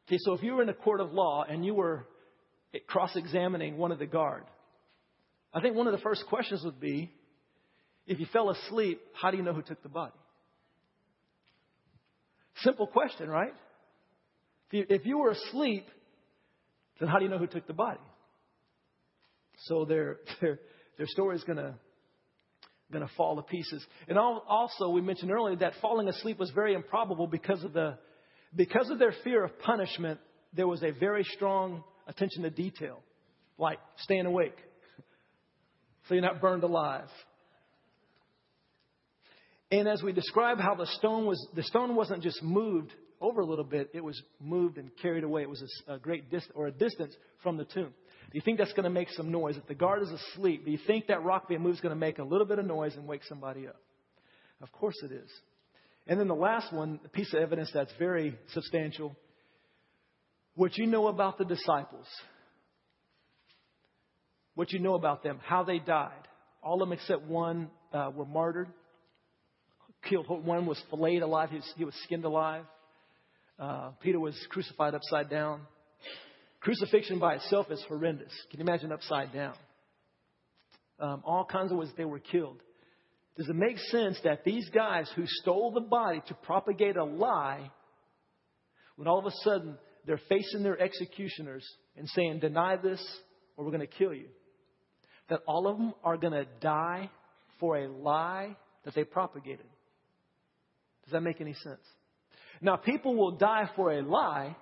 [0.08, 2.06] Okay, so if you were in a court of law and you were
[2.88, 4.44] cross examining one of the guard,
[5.54, 7.12] I think one of the first questions would be
[8.08, 10.14] if you fell asleep, how do you know who took the body?
[12.58, 13.54] Simple question, right?
[14.70, 15.86] If you, if you were asleep,
[17.00, 18.00] then how do you know who took the body?
[19.66, 20.60] So their, their,
[20.98, 21.76] their story is going to
[22.92, 23.82] going to fall to pieces.
[24.10, 27.98] And also, we mentioned earlier that falling asleep was very improbable because of the
[28.54, 30.20] because of their fear of punishment.
[30.54, 33.00] There was a very strong attention to detail,
[33.58, 34.58] like staying awake,
[36.12, 37.08] so you're not burned alive.
[39.72, 43.46] And as we describe how the stone was, the stone wasn't just moved over a
[43.46, 45.44] little bit, it was moved and carried away.
[45.44, 47.94] It was a, a great distance or a distance from the tomb.
[47.94, 49.56] Do you think that's going to make some noise?
[49.56, 52.00] If the guard is asleep, do you think that rock being moved is going to
[52.00, 53.80] make a little bit of noise and wake somebody up?
[54.62, 55.30] Of course it is.
[56.08, 59.16] And then the last one, a piece of evidence that's very substantial.
[60.56, 62.08] What you know about the disciples
[64.56, 66.12] what you know about them, how they died.
[66.62, 68.68] All of them except one uh, were martyred,
[70.08, 70.28] killed.
[70.28, 72.66] One was filleted alive, he was, he was skinned alive.
[73.60, 75.62] Uh, Peter was crucified upside down.
[76.62, 78.32] Crucifixion by itself is horrendous.
[78.50, 79.56] Can you imagine upside down?
[81.00, 82.62] Um, all kinds of ways they were killed.
[83.38, 87.72] Does it make sense that these guys who stole the body to propagate a lie,
[88.96, 93.02] when all of a sudden they're facing their executioners and saying, Deny this
[93.56, 94.28] or we're going to kill you?
[95.32, 97.10] That all of them are going to die
[97.58, 99.66] for a lie that they propagated.
[101.06, 101.80] Does that make any sense?
[102.62, 104.58] Now, people will die for a lie.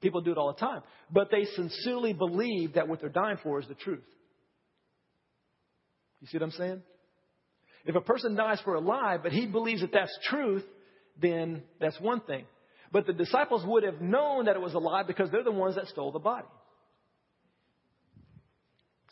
[0.00, 0.82] People do it all the time.
[1.12, 4.02] But they sincerely believe that what they're dying for is the truth.
[6.20, 6.82] You see what I'm saying?
[7.84, 10.64] If a person dies for a lie, but he believes that that's truth,
[11.22, 12.44] then that's one thing.
[12.90, 15.76] But the disciples would have known that it was a lie because they're the ones
[15.76, 16.48] that stole the body.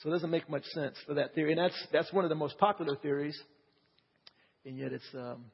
[0.00, 1.52] So it doesn't make much sense for that theory.
[1.52, 3.38] And that's, that's one of the most popular theories.
[4.64, 5.44] And yet it's, um,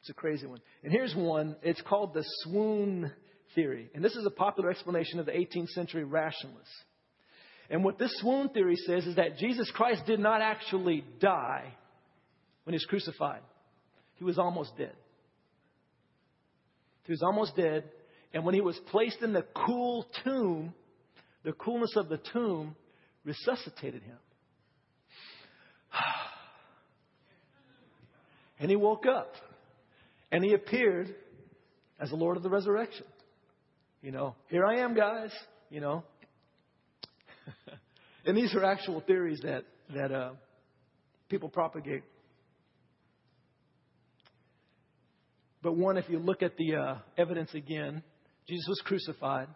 [0.00, 0.60] it's a crazy one.
[0.82, 1.56] And here's one.
[1.62, 3.10] It's called the swoon
[3.54, 3.90] theory.
[3.94, 6.74] And this is a popular explanation of the 18th century rationalists.
[7.68, 11.72] And what this swoon theory says is that Jesus Christ did not actually die
[12.64, 13.40] when he was crucified.
[14.16, 14.94] He was almost dead.
[17.04, 17.84] He was almost dead.
[18.34, 20.74] And when he was placed in the cool tomb,
[21.44, 22.76] the coolness of the tomb
[23.24, 24.18] resuscitated him.
[28.60, 29.32] And he woke up.
[30.30, 31.14] And he appeared
[31.98, 33.06] as the Lord of the resurrection.
[34.02, 35.30] You know, here I am, guys.
[35.70, 36.04] You know.
[38.26, 40.32] and these are actual theories that, that uh,
[41.30, 42.02] people propagate.
[45.62, 48.02] But one, if you look at the uh, evidence again,
[48.48, 49.48] Jesus was crucified.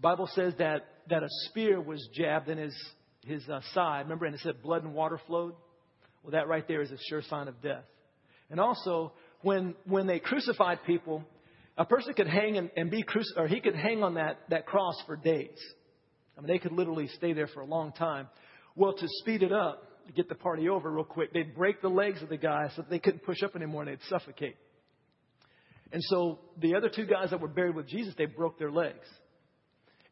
[0.00, 2.74] Bible says that, that a spear was jabbed in his,
[3.24, 4.02] his uh, side.
[4.02, 5.54] Remember, and it said blood and water flowed?
[6.22, 7.84] Well, that right there is a sure sign of death.
[8.50, 9.12] And also,
[9.42, 11.24] when, when they crucified people,
[11.76, 14.66] a person could hang and, and be crucified, or he could hang on that, that
[14.66, 15.58] cross for days.
[16.36, 18.28] I mean, they could literally stay there for a long time.
[18.76, 21.88] Well, to speed it up, to get the party over real quick, they'd break the
[21.88, 24.56] legs of the guy so that they couldn't push up anymore and they'd suffocate.
[25.92, 29.06] And so the other two guys that were buried with Jesus, they broke their legs.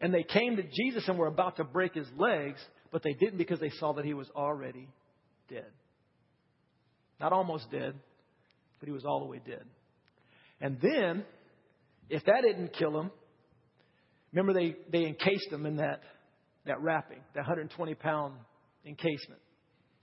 [0.02, 2.60] And they came to Jesus and were about to break his legs,
[2.90, 4.88] but they didn't because they saw that he was already
[5.48, 5.70] dead.
[7.20, 7.94] Not almost dead,
[8.80, 9.64] but he was all the way dead.
[10.60, 11.24] And then,
[12.10, 13.10] if that didn't kill him,
[14.32, 16.00] remember they, they encased him in that,
[16.66, 18.34] that wrapping, that 120 pound
[18.84, 19.40] encasement.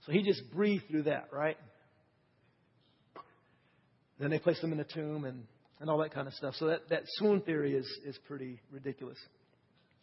[0.06, 1.58] So he just breathed through that, right?
[4.18, 5.44] Then they placed him in a tomb and
[5.80, 6.54] and all that kind of stuff.
[6.56, 9.18] So that, that swoon theory is, is pretty ridiculous.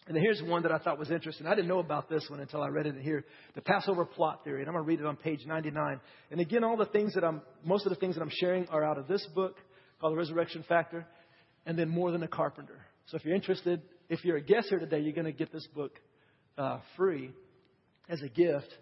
[0.08, 1.48] And here's one that I thought was interesting.
[1.48, 3.26] I didn't know about this one until I read it here.
[3.56, 4.62] The Passover plot theory.
[4.62, 6.00] And I'm going to read it on page 99.
[6.32, 8.86] And again, all the things that I'm, most of the things that I'm sharing are
[8.86, 9.58] out of this book
[10.00, 11.06] called The Resurrection Factor.
[11.65, 12.80] And then More Than a Carpenter.
[13.08, 15.67] So if you're interested, if you're a guest here today, you're going to get this
[15.76, 15.91] book
[16.58, 17.32] uh, free
[18.08, 18.74] as a gift.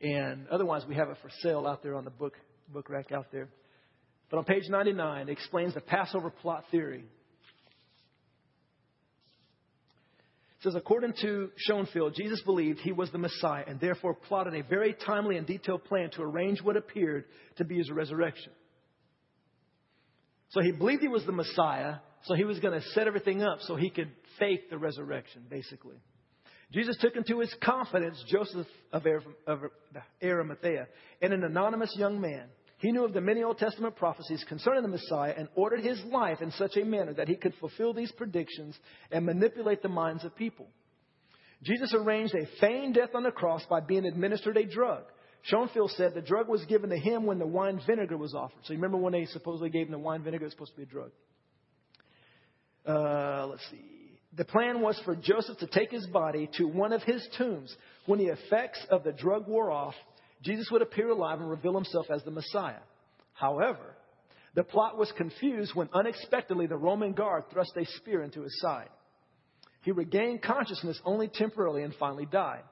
[0.00, 2.34] And otherwise, we have it for sale out there on the book,
[2.72, 3.48] book rack out there.
[4.30, 7.04] But on page 99, it explains the Passover plot theory.
[10.58, 14.62] It says, according to Schonfield, Jesus believed he was the Messiah and therefore plotted a
[14.62, 17.24] very timely and detailed plan to arrange what appeared
[17.56, 18.52] to be his resurrection.
[20.48, 23.58] So he believed he was the Messiah, so he was going to set everything up
[23.62, 25.96] so he could fake the resurrection, basically.
[26.72, 29.04] Jesus took into his confidence Joseph of
[30.22, 30.86] Arimathea
[31.20, 34.88] and an anonymous young man he knew of the many Old Testament prophecies concerning the
[34.88, 38.76] Messiah and ordered his life in such a manner that he could fulfill these predictions
[39.10, 40.68] and manipulate the minds of people.
[41.62, 45.04] Jesus arranged a feigned death on the cross by being administered a drug.
[45.50, 48.58] Schonfield said the drug was given to him when the wine vinegar was offered.
[48.64, 50.44] So you remember when they supposedly gave him the wine vinegar?
[50.44, 51.10] It was supposed to be a drug.
[52.86, 53.80] Uh, let's see.
[54.36, 57.74] The plan was for Joseph to take his body to one of his tombs.
[58.04, 59.94] When the effects of the drug wore off,
[60.42, 62.80] Jesus would appear alive and reveal himself as the Messiah.
[63.32, 63.96] However,
[64.54, 68.88] the plot was confused when unexpectedly the Roman guard thrust a spear into his side.
[69.82, 72.62] He regained consciousness only temporarily and finally died.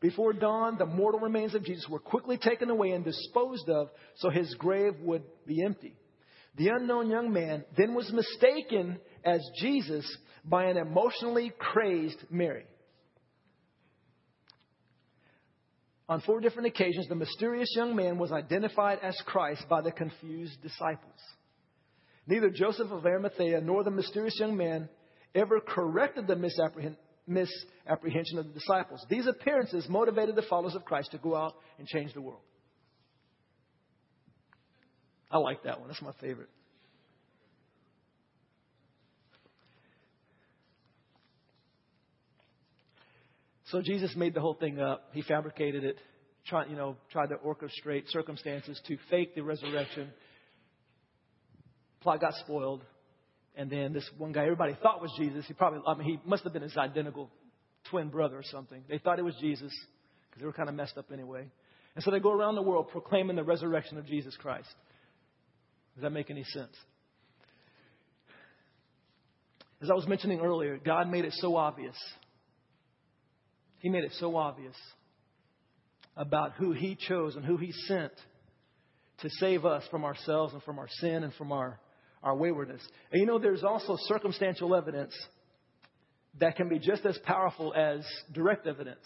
[0.00, 4.30] Before dawn, the mortal remains of Jesus were quickly taken away and disposed of so
[4.30, 5.94] his grave would be empty.
[6.56, 10.04] The unknown young man then was mistaken as Jesus
[10.44, 12.66] by an emotionally crazed Mary.
[16.08, 20.60] On four different occasions, the mysterious young man was identified as Christ by the confused
[20.62, 21.18] disciples.
[22.26, 24.88] Neither Joseph of Arimathea nor the mysterious young man
[25.34, 29.04] ever corrected the misapprehen- misapprehension of the disciples.
[29.08, 32.42] These appearances motivated the followers of Christ to go out and change the world.
[35.30, 35.88] I like that one.
[35.88, 36.50] That's my favorite.
[43.70, 45.08] So Jesus made the whole thing up.
[45.12, 45.96] He fabricated it,
[46.46, 50.10] tried, you know, tried to orchestrate circumstances to fake the resurrection.
[52.02, 52.82] Plot got spoiled.
[53.56, 55.46] And then this one guy everybody thought was Jesus.
[55.46, 57.30] He probably, I mean, he must have been his identical
[57.90, 58.82] twin brother or something.
[58.88, 59.72] They thought it was Jesus
[60.28, 61.46] because they were kind of messed up anyway.
[61.94, 64.68] And so they go around the world proclaiming the resurrection of Jesus Christ.
[65.94, 66.74] Does that make any sense?
[69.80, 71.94] As I was mentioning earlier, God made it so obvious.
[73.84, 74.74] He made it so obvious
[76.16, 78.12] about who He chose and who He sent
[79.18, 81.78] to save us from ourselves and from our sin and from our,
[82.22, 82.80] our waywardness.
[83.12, 85.12] And you know, there's also circumstantial evidence
[86.40, 88.00] that can be just as powerful as
[88.32, 89.04] direct evidence.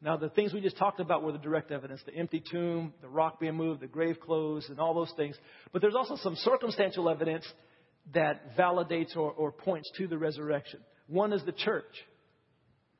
[0.00, 3.08] Now, the things we just talked about were the direct evidence the empty tomb, the
[3.08, 5.36] rock being moved, the grave closed, and all those things.
[5.74, 7.46] But there's also some circumstantial evidence
[8.14, 10.80] that validates or, or points to the resurrection.
[11.06, 11.84] One is the church,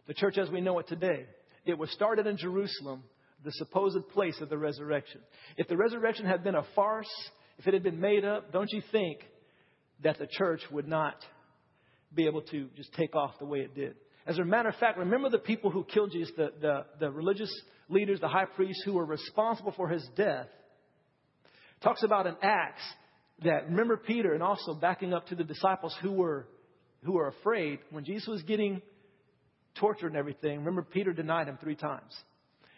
[0.06, 1.26] the church as we know it today.
[1.64, 3.02] It was started in Jerusalem,
[3.44, 5.20] the supposed place of the resurrection.
[5.56, 7.10] If the resurrection had been a farce,
[7.58, 9.18] if it had been made up, don't you think
[10.02, 11.16] that the church would not
[12.14, 13.94] be able to just take off the way it did?
[14.26, 17.50] As a matter of fact, remember the people who killed Jesus, the, the, the religious
[17.88, 20.46] leaders, the high priests who were responsible for his death.
[21.82, 22.82] Talks about an Acts
[23.44, 26.48] that remember Peter and also backing up to the disciples who were
[27.04, 28.82] who were afraid when Jesus was getting
[29.80, 30.58] tortured and everything.
[30.58, 32.14] Remember Peter denied him three times.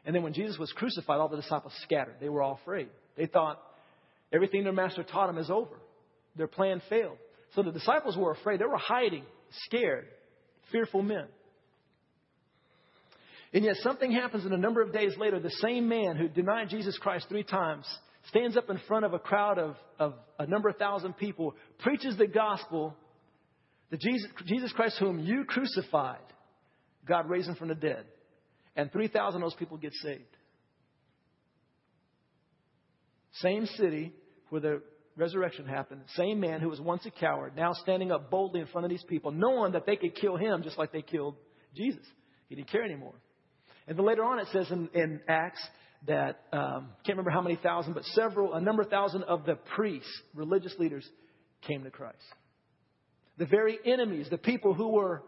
[0.04, 2.16] And then when Jesus was crucified, all the disciples scattered.
[2.20, 2.88] They were all afraid.
[3.16, 3.60] They thought
[4.32, 5.76] everything their master taught them is over.
[6.36, 7.18] Their plan failed.
[7.54, 8.60] So the disciples were afraid.
[8.60, 9.24] They were hiding,
[9.64, 10.06] scared,
[10.70, 11.26] fearful men.
[13.52, 16.68] And yet something happens and a number of days later, the same man who denied
[16.68, 17.86] Jesus Christ three times
[18.28, 22.16] stands up in front of a crowd of, of a number of thousand people, preaches
[22.18, 22.94] the gospel
[23.90, 26.18] that Jesus, Jesus Christ, whom you crucified,
[27.08, 28.04] God raised him from the dead.
[28.76, 30.22] And 3,000 of those people get saved.
[33.40, 34.12] Same city
[34.50, 34.82] where the
[35.16, 36.02] resurrection happened.
[36.16, 39.02] Same man who was once a coward, now standing up boldly in front of these
[39.08, 41.34] people, knowing that they could kill him just like they killed
[41.74, 42.04] Jesus.
[42.48, 43.14] He didn't care anymore.
[43.86, 45.60] And then later on, it says in, in Acts
[46.06, 49.56] that um, can't remember how many thousand, but several, a number of thousand of the
[49.74, 51.08] priests, religious leaders,
[51.62, 52.22] came to Christ.
[53.38, 55.22] The very enemies, the people who were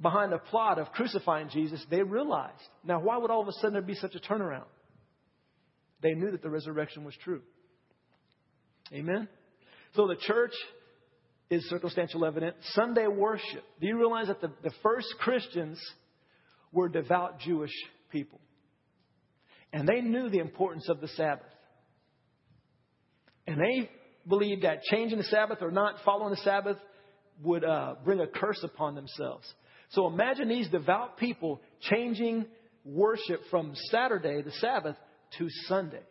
[0.00, 2.68] behind the plot of crucifying Jesus, they realized.
[2.84, 4.66] Now, why would all of a sudden there be such a turnaround?
[6.02, 7.42] They knew that the resurrection was true.
[8.92, 9.28] Amen?
[9.94, 10.52] So the church
[11.50, 12.56] is circumstantial evidence.
[12.72, 13.64] Sunday worship.
[13.80, 15.80] Do you realize that the, the first Christians
[16.72, 17.72] were devout Jewish
[18.10, 18.40] people.
[19.72, 21.46] And they knew the importance of the Sabbath.
[23.46, 23.90] And they
[24.26, 26.76] believed that changing the Sabbath or not following the Sabbath
[27.42, 29.46] would uh, bring a curse upon themselves.
[29.90, 32.46] So imagine these devout people changing
[32.84, 34.96] worship from Saturday, the Sabbath,
[35.38, 36.02] to Sunday.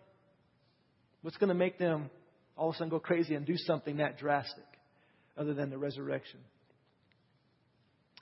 [1.22, 2.10] What's going to make them
[2.56, 4.66] all of a sudden go crazy and do something that drastic
[5.38, 6.40] other than the resurrection?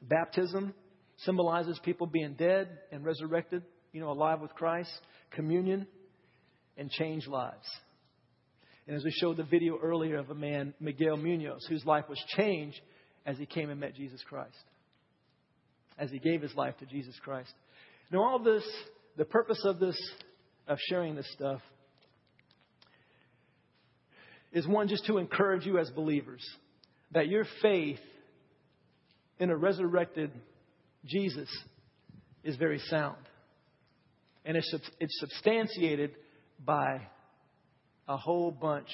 [0.02, 0.74] Baptism
[1.18, 4.92] symbolizes people being dead and resurrected, you know, alive with Christ,
[5.32, 5.88] communion,
[6.78, 7.66] and change lives.
[8.88, 12.22] And as we showed the video earlier of a man, Miguel Munoz, whose life was
[12.36, 12.80] changed
[13.26, 14.54] as he came and met Jesus Christ,
[15.98, 17.54] as he gave his life to Jesus Christ.
[18.12, 18.64] Now, all this,
[19.18, 19.98] the purpose of this,
[20.68, 21.62] of sharing this stuff,
[24.52, 26.44] is one just to encourage you as believers
[27.12, 28.00] that your faith
[29.40, 30.32] in a resurrected
[31.06, 31.50] Jesus
[32.44, 33.18] is very sound.
[34.46, 36.12] And it's, it's substantiated
[36.64, 37.02] by
[38.08, 38.88] a whole bunch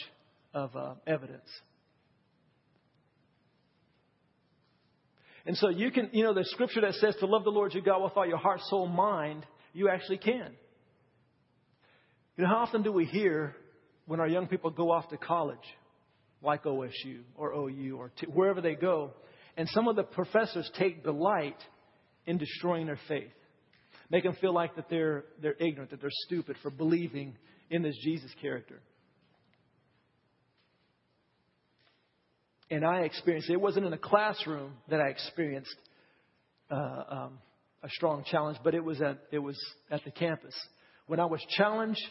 [0.54, 1.48] of uh, evidence.
[5.46, 7.84] And so you can, you know, the scripture that says to love the Lord your
[7.84, 10.52] God with all your heart, soul, mind, you actually can.
[12.38, 13.56] You know, how often do we hear
[14.06, 15.58] when our young people go off to college,
[16.42, 19.12] like OSU or OU or t- wherever they go,
[19.58, 21.58] and some of the professors take delight
[22.26, 23.32] in destroying their faith.
[24.10, 27.36] Make them feel like that they're, they're ignorant, that they're stupid for believing
[27.70, 28.82] in this Jesus character.
[32.72, 35.76] And I experienced, it wasn't in a classroom that I experienced
[36.72, 37.40] uh, um,
[37.84, 39.58] a strong challenge, but it was, at, it was
[39.92, 40.56] at the campus.
[41.06, 42.02] When I was challenged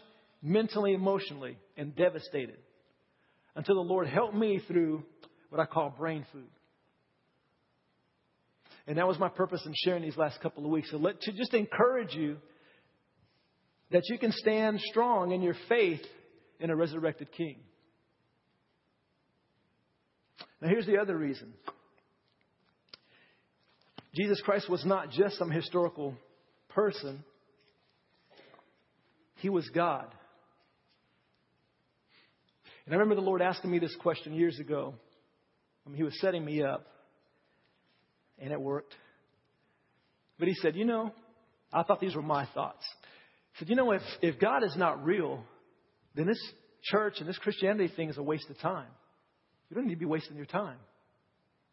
[0.42, 2.58] mentally, emotionally, and devastated
[3.56, 5.02] until the Lord helped me through
[5.48, 6.50] what I call brain food.
[8.86, 10.90] And that was my purpose in sharing these last couple of weeks.
[10.90, 12.36] So let, to just encourage you
[13.90, 16.02] that you can stand strong in your faith
[16.58, 17.60] in a resurrected King.
[20.60, 21.52] Now, here's the other reason
[24.14, 26.14] Jesus Christ was not just some historical
[26.70, 27.24] person,
[29.36, 30.06] He was God.
[32.86, 34.94] And I remember the Lord asking me this question years ago.
[35.86, 36.86] I mean, He was setting me up
[38.40, 38.94] and it worked.
[40.38, 41.12] But he said, You know,
[41.72, 42.84] I thought these were my thoughts.
[43.52, 45.44] He said, You know, if, if God is not real,
[46.14, 46.40] then this
[46.82, 48.88] church and this Christianity thing is a waste of time.
[49.70, 50.76] You don't need to be wasting your time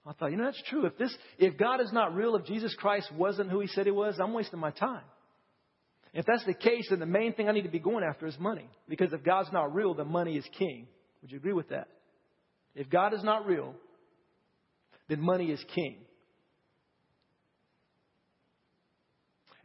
[0.07, 0.85] I thought, you know, that's true.
[0.85, 3.91] If this, if God is not real, if Jesus Christ wasn't who he said he
[3.91, 5.03] was, I'm wasting my time.
[6.13, 8.39] If that's the case, then the main thing I need to be going after is
[8.39, 8.69] money.
[8.87, 10.87] Because if God's not real, then money is king.
[11.21, 11.89] Would you agree with that?
[12.73, 13.75] If God is not real,
[15.09, 15.97] then money is king.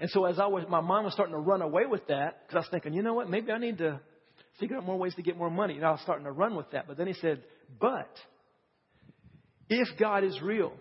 [0.01, 2.57] And so as I was, my mind was starting to run away with that because
[2.57, 3.31] I was thinking, you know what?
[3.31, 4.01] Maybe I need to
[4.59, 5.77] figure out more ways to get more money.
[5.77, 6.89] And I was starting to run with that.
[6.89, 7.45] But then he said,
[7.81, 8.11] but
[9.69, 10.73] if God is real,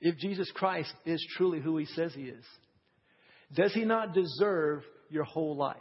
[0.00, 2.44] if Jesus Christ is truly who he says he is,
[3.54, 5.76] does he not deserve your whole life?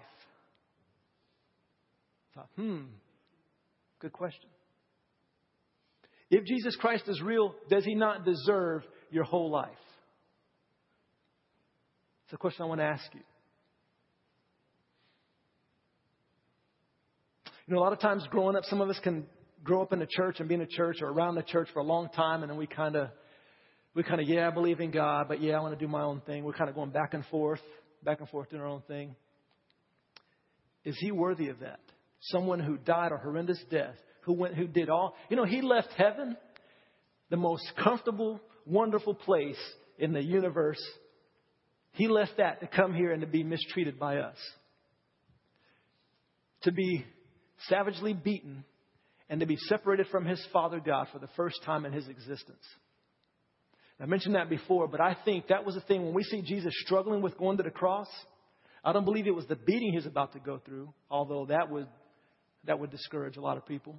[2.33, 2.83] Thought, hmm,
[3.99, 4.49] good question.
[6.29, 9.69] If Jesus Christ is real, does he not deserve your whole life?
[12.25, 13.21] It's a question I want to ask you.
[17.67, 19.25] You know, a lot of times growing up, some of us can
[19.63, 21.79] grow up in the church and be in a church or around the church for
[21.79, 23.09] a long time, and then we kind of,
[23.93, 26.01] we kind of, yeah, I believe in God, but yeah, I want to do my
[26.01, 26.45] own thing.
[26.45, 27.59] We're kind of going back and forth,
[28.03, 29.15] back and forth doing our own thing.
[30.85, 31.81] Is he worthy of that?
[32.21, 35.89] Someone who died a horrendous death, who went, who did all, you know, he left
[35.97, 36.37] heaven,
[37.29, 39.59] the most comfortable, wonderful place
[39.99, 40.81] in the universe.
[41.91, 44.37] He left that to come here and to be mistreated by us.
[46.61, 47.05] To be
[47.67, 48.63] savagely beaten
[49.29, 52.63] and to be separated from his Father God for the first time in his existence.
[53.99, 56.73] I mentioned that before, but I think that was the thing when we see Jesus
[56.85, 58.07] struggling with going to the cross.
[58.83, 61.87] I don't believe it was the beating he's about to go through, although that would,
[62.65, 63.95] that would discourage a lot of people.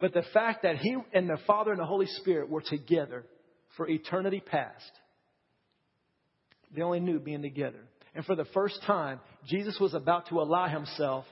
[0.00, 3.26] But the fact that he and the Father and the Holy Spirit were together
[3.76, 4.90] for eternity past,
[6.74, 7.80] they only knew being together.
[8.14, 11.26] And for the first time, Jesus was about to allow himself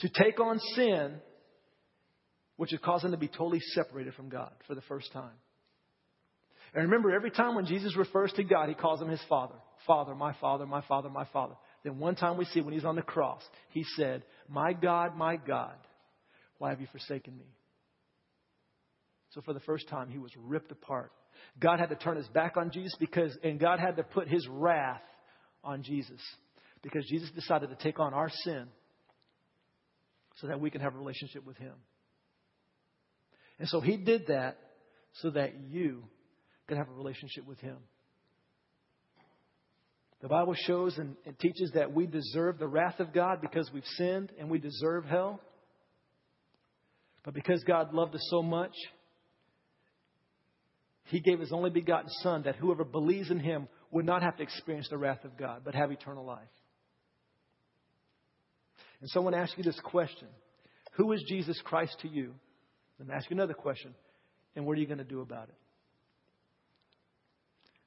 [0.00, 1.14] to take on sin,
[2.56, 5.34] which would cause him to be totally separated from God for the first time.
[6.74, 9.54] And remember, every time when Jesus refers to God, he calls him his Father.
[9.86, 11.54] Father, my Father, my Father, my Father.
[11.84, 15.36] Then one time we see when he's on the cross, he said, My God, my
[15.36, 15.74] God,
[16.58, 17.46] why have you forsaken me?
[19.30, 21.12] So for the first time, he was ripped apart.
[21.58, 24.46] God had to turn his back on Jesus because, and God had to put his
[24.48, 25.02] wrath
[25.62, 26.20] on Jesus
[26.82, 28.66] because Jesus decided to take on our sin
[30.36, 31.74] so that we can have a relationship with Him.
[33.58, 34.58] And so He did that
[35.22, 36.04] so that you
[36.68, 37.78] can have a relationship with Him.
[40.22, 43.84] The Bible shows and, and teaches that we deserve the wrath of God because we've
[43.96, 45.40] sinned and we deserve hell.
[47.24, 48.72] But because God loved us so much,
[51.04, 54.42] He gave His only begotten Son that whoever believes in Him would not have to
[54.42, 56.48] experience the wrath of God, but have eternal life.
[59.06, 60.26] And so I want to ask you this question
[60.94, 62.34] Who is Jesus Christ to you?
[62.98, 63.94] Me ask you another question.
[64.56, 65.54] And what are you going to do about it?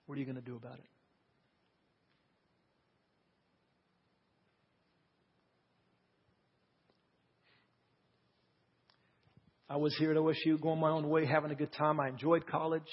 [0.06, 0.86] What are you going to do about it?
[9.70, 12.00] I was here at OSU going my own way, having a good time.
[12.00, 12.88] I enjoyed college.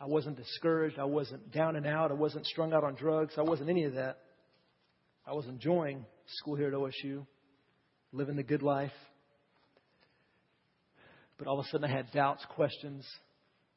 [0.00, 0.98] I wasn't discouraged.
[0.98, 2.10] I wasn't down and out.
[2.10, 3.34] I wasn't strung out on drugs.
[3.36, 4.16] I wasn't any of that.
[5.26, 7.26] I was enjoying school here at OSU
[8.12, 8.92] living the good life.
[11.38, 13.06] But all of a sudden I had doubts, questions,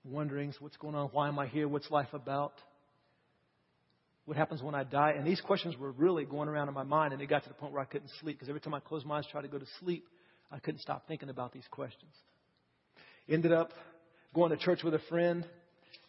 [0.03, 1.09] wonderings what's going on?
[1.09, 1.67] Why am I here?
[1.67, 2.53] What's life about?
[4.25, 5.13] What happens when I die?
[5.17, 7.55] And these questions were really going around in my mind, and it got to the
[7.55, 9.59] point where I couldn't sleep because every time I closed my eyes, tried to go
[9.59, 10.05] to sleep,
[10.51, 12.11] I couldn't stop thinking about these questions.
[13.27, 13.71] Ended up
[14.33, 15.45] going to church with a friend.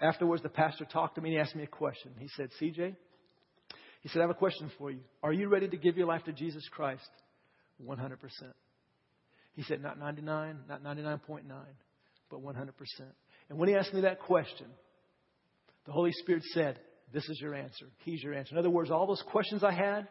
[0.00, 2.12] Afterwards, the pastor talked to me and he asked me a question.
[2.18, 2.96] He said, CJ,
[4.00, 5.00] he said, I have a question for you.
[5.22, 7.08] Are you ready to give your life to Jesus Christ?
[7.82, 8.18] 100%.
[9.54, 11.42] He said, not 99, not 99.9,
[12.30, 12.70] but 100%.
[13.48, 14.66] And when he asked me that question,
[15.86, 16.78] the Holy Spirit said,
[17.12, 17.86] This is your answer.
[18.04, 18.54] He's your answer.
[18.54, 20.08] In other words, all those questions I had,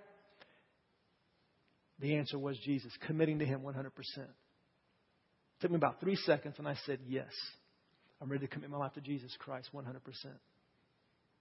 [1.99, 3.87] the answer was Jesus, committing to Him 100%.
[4.17, 4.27] It
[5.61, 7.31] took me about three seconds, and I said, Yes,
[8.21, 9.85] I'm ready to commit my life to Jesus Christ 100%.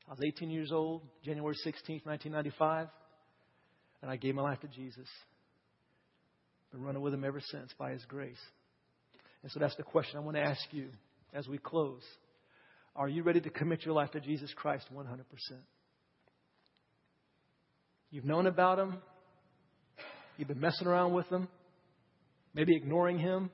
[0.09, 2.89] I was 18 years old, January 16, 1995,
[4.03, 5.07] and I gave my life to Jesus.
[6.73, 8.41] Been running with Him ever since by His grace.
[9.43, 10.89] And so that's the question I want to ask you
[11.35, 12.03] as we close.
[12.97, 15.07] Are you ready to commit your life to Jesus Christ 100%?
[18.11, 18.99] You've known about Him.
[20.37, 21.49] You've been messing around with Him.
[22.55, 23.51] Maybe ignoring Him.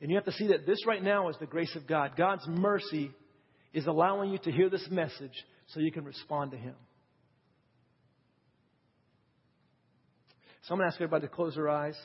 [0.00, 2.12] And you have to see that this right now is the grace of God.
[2.16, 3.10] God's mercy
[3.74, 5.32] is allowing you to hear this message
[5.68, 6.74] so you can respond to Him.
[10.70, 11.96] So I'm going to ask everybody to close their eyes.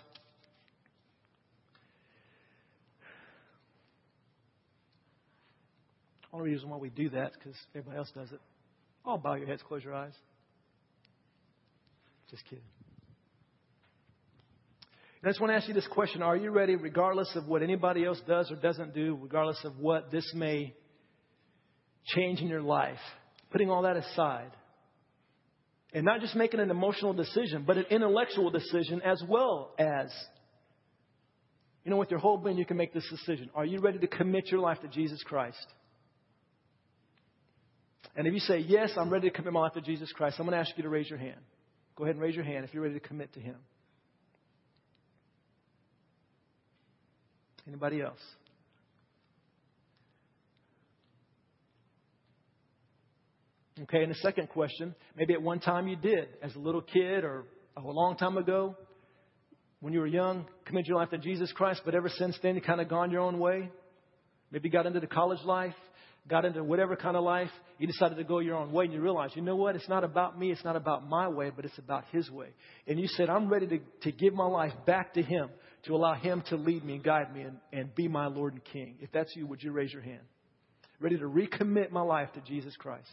[6.34, 8.40] Only reason why we do that is because everybody else does it.
[9.06, 10.14] All bow your heads, close your eyes.
[12.32, 12.64] Just kidding.
[15.24, 18.04] I just want to ask you this question Are you ready, regardless of what anybody
[18.04, 20.74] else does or doesn't do, regardless of what this may
[22.04, 22.98] change in your life?
[23.52, 24.50] Putting all that aside,
[25.96, 30.14] and not just making an emotional decision, but an intellectual decision as well as,
[31.86, 33.50] you know, with your whole being, you can make this decision.
[33.56, 35.66] Are you ready to commit your life to Jesus Christ?
[38.14, 40.46] And if you say, Yes, I'm ready to commit my life to Jesus Christ, I'm
[40.46, 41.40] going to ask you to raise your hand.
[41.96, 43.56] Go ahead and raise your hand if you're ready to commit to Him.
[47.66, 48.20] Anybody else?
[53.84, 57.26] Okay, and the second question maybe at one time you did, as a little kid
[57.26, 57.44] or
[57.76, 58.76] a long time ago,
[59.82, 62.62] when you were young, committed your life to Jesus Christ, but ever since then, you
[62.62, 63.70] kind of gone your own way.
[64.50, 65.76] Maybe got into the college life,
[66.30, 69.02] got into whatever kind of life, you decided to go your own way, and you
[69.02, 69.76] realize, you know what?
[69.76, 72.48] It's not about me, it's not about my way, but it's about His way.
[72.88, 75.50] And you said, I'm ready to, to give my life back to Him,
[75.84, 78.64] to allow Him to lead me and guide me and, and be my Lord and
[78.64, 78.96] King.
[79.02, 80.22] If that's you, would you raise your hand?
[81.02, 83.12] Ready to recommit my life to Jesus Christ.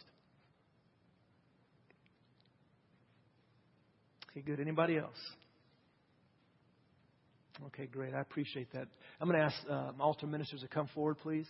[4.35, 4.59] Okay, good.
[4.59, 5.17] Anybody else?
[7.67, 8.15] Okay, great.
[8.15, 8.87] I appreciate that.
[9.21, 11.47] I'm going to ask uh, altar ministers to come forward, please.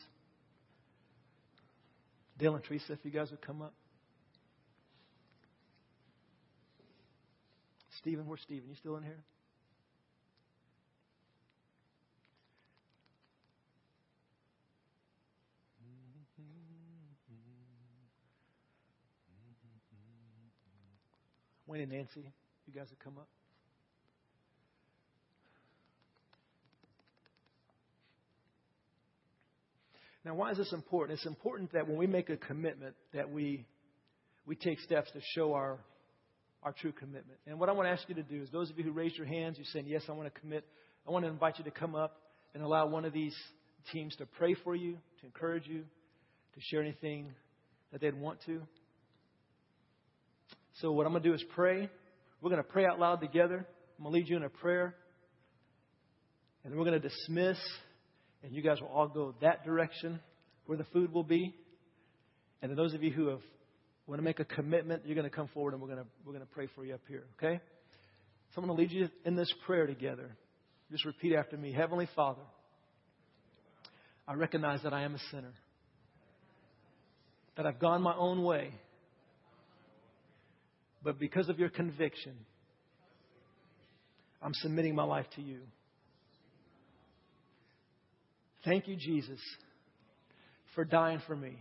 [2.38, 3.74] Dale and Teresa, if you guys would come up.
[8.00, 8.68] Stephen, where's Stephen?
[8.70, 9.24] You still in here?
[21.66, 22.26] Wayne and Nancy,
[22.68, 23.28] you guys would come up.
[30.26, 31.20] Now, why is this important?
[31.20, 33.66] It's important that when we make a commitment, that we
[34.46, 35.80] we take steps to show our
[36.64, 37.40] our true commitment.
[37.46, 39.18] And what I want to ask you to do is, those of you who raised
[39.18, 40.66] your hands, you're saying, "Yes, I want to commit."
[41.06, 42.16] I want to invite you to come up
[42.54, 43.36] and allow one of these
[43.92, 45.84] teams to pray for you, to encourage you,
[46.54, 47.34] to share anything
[47.92, 48.62] that they'd want to.
[50.76, 51.90] So, what I'm going to do is pray.
[52.44, 53.66] We're going to pray out loud together.
[53.98, 54.94] I'm going to lead you in a prayer.
[56.64, 57.58] And then we're going to dismiss
[58.44, 60.20] and you guys will all go that direction
[60.66, 61.56] where the food will be.
[62.62, 63.40] And then those of you who have
[64.08, 66.34] want to make a commitment, you're going to come forward and we're going to we're
[66.34, 67.62] going to pray for you up here, okay?
[68.54, 70.30] So I'm going to lead you in this prayer together.
[70.92, 71.72] Just repeat after me.
[71.72, 72.42] Heavenly Father,
[74.28, 75.54] I recognize that I am a sinner.
[77.56, 78.74] That I've gone my own way.
[81.04, 82.34] But because of your conviction,
[84.42, 85.60] I'm submitting my life to you.
[88.66, 89.40] Thank you, Jesus,
[90.74, 91.58] for dying for me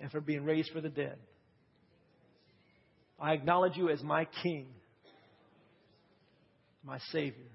[0.00, 1.16] and for being raised for the dead.
[3.20, 4.66] I acknowledge you as my King,
[6.84, 7.50] my Savior.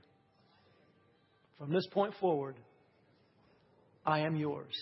[1.57, 2.55] From this point forward,
[4.05, 4.75] I am yours.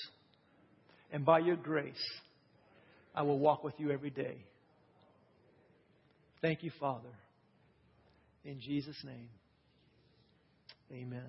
[1.11, 1.95] And by your grace,
[3.13, 4.37] I will walk with you every day.
[6.45, 7.09] Thank you, Father.
[8.43, 9.29] In Jesus' name,
[10.91, 11.25] amen.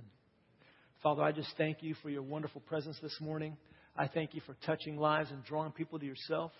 [1.03, 3.57] Father, I just thank you for your wonderful presence this morning.
[3.97, 6.53] I thank you for touching lives and drawing people to yourself.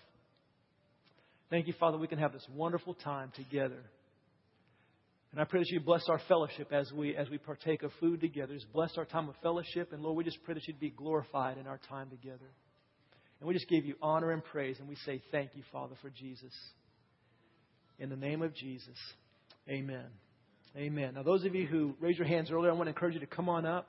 [1.51, 3.83] Thank you, Father, we can have this wonderful time together.
[5.33, 8.21] And I pray that you bless our fellowship as we as we partake of food
[8.21, 8.55] together.
[8.55, 9.93] Just bless our time of fellowship.
[9.93, 12.49] And Lord, we just pray that you'd be glorified in our time together.
[13.39, 14.77] And we just give you honor and praise.
[14.79, 16.53] And we say thank you, Father, for Jesus.
[17.99, 18.97] In the name of Jesus.
[19.69, 20.05] Amen.
[20.75, 21.15] Amen.
[21.15, 23.25] Now, those of you who raised your hands earlier, I want to encourage you to
[23.25, 23.87] come on up.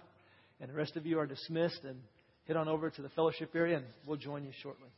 [0.61, 2.01] And the rest of you are dismissed and
[2.47, 4.89] head on over to the fellowship area, and we'll join you shortly.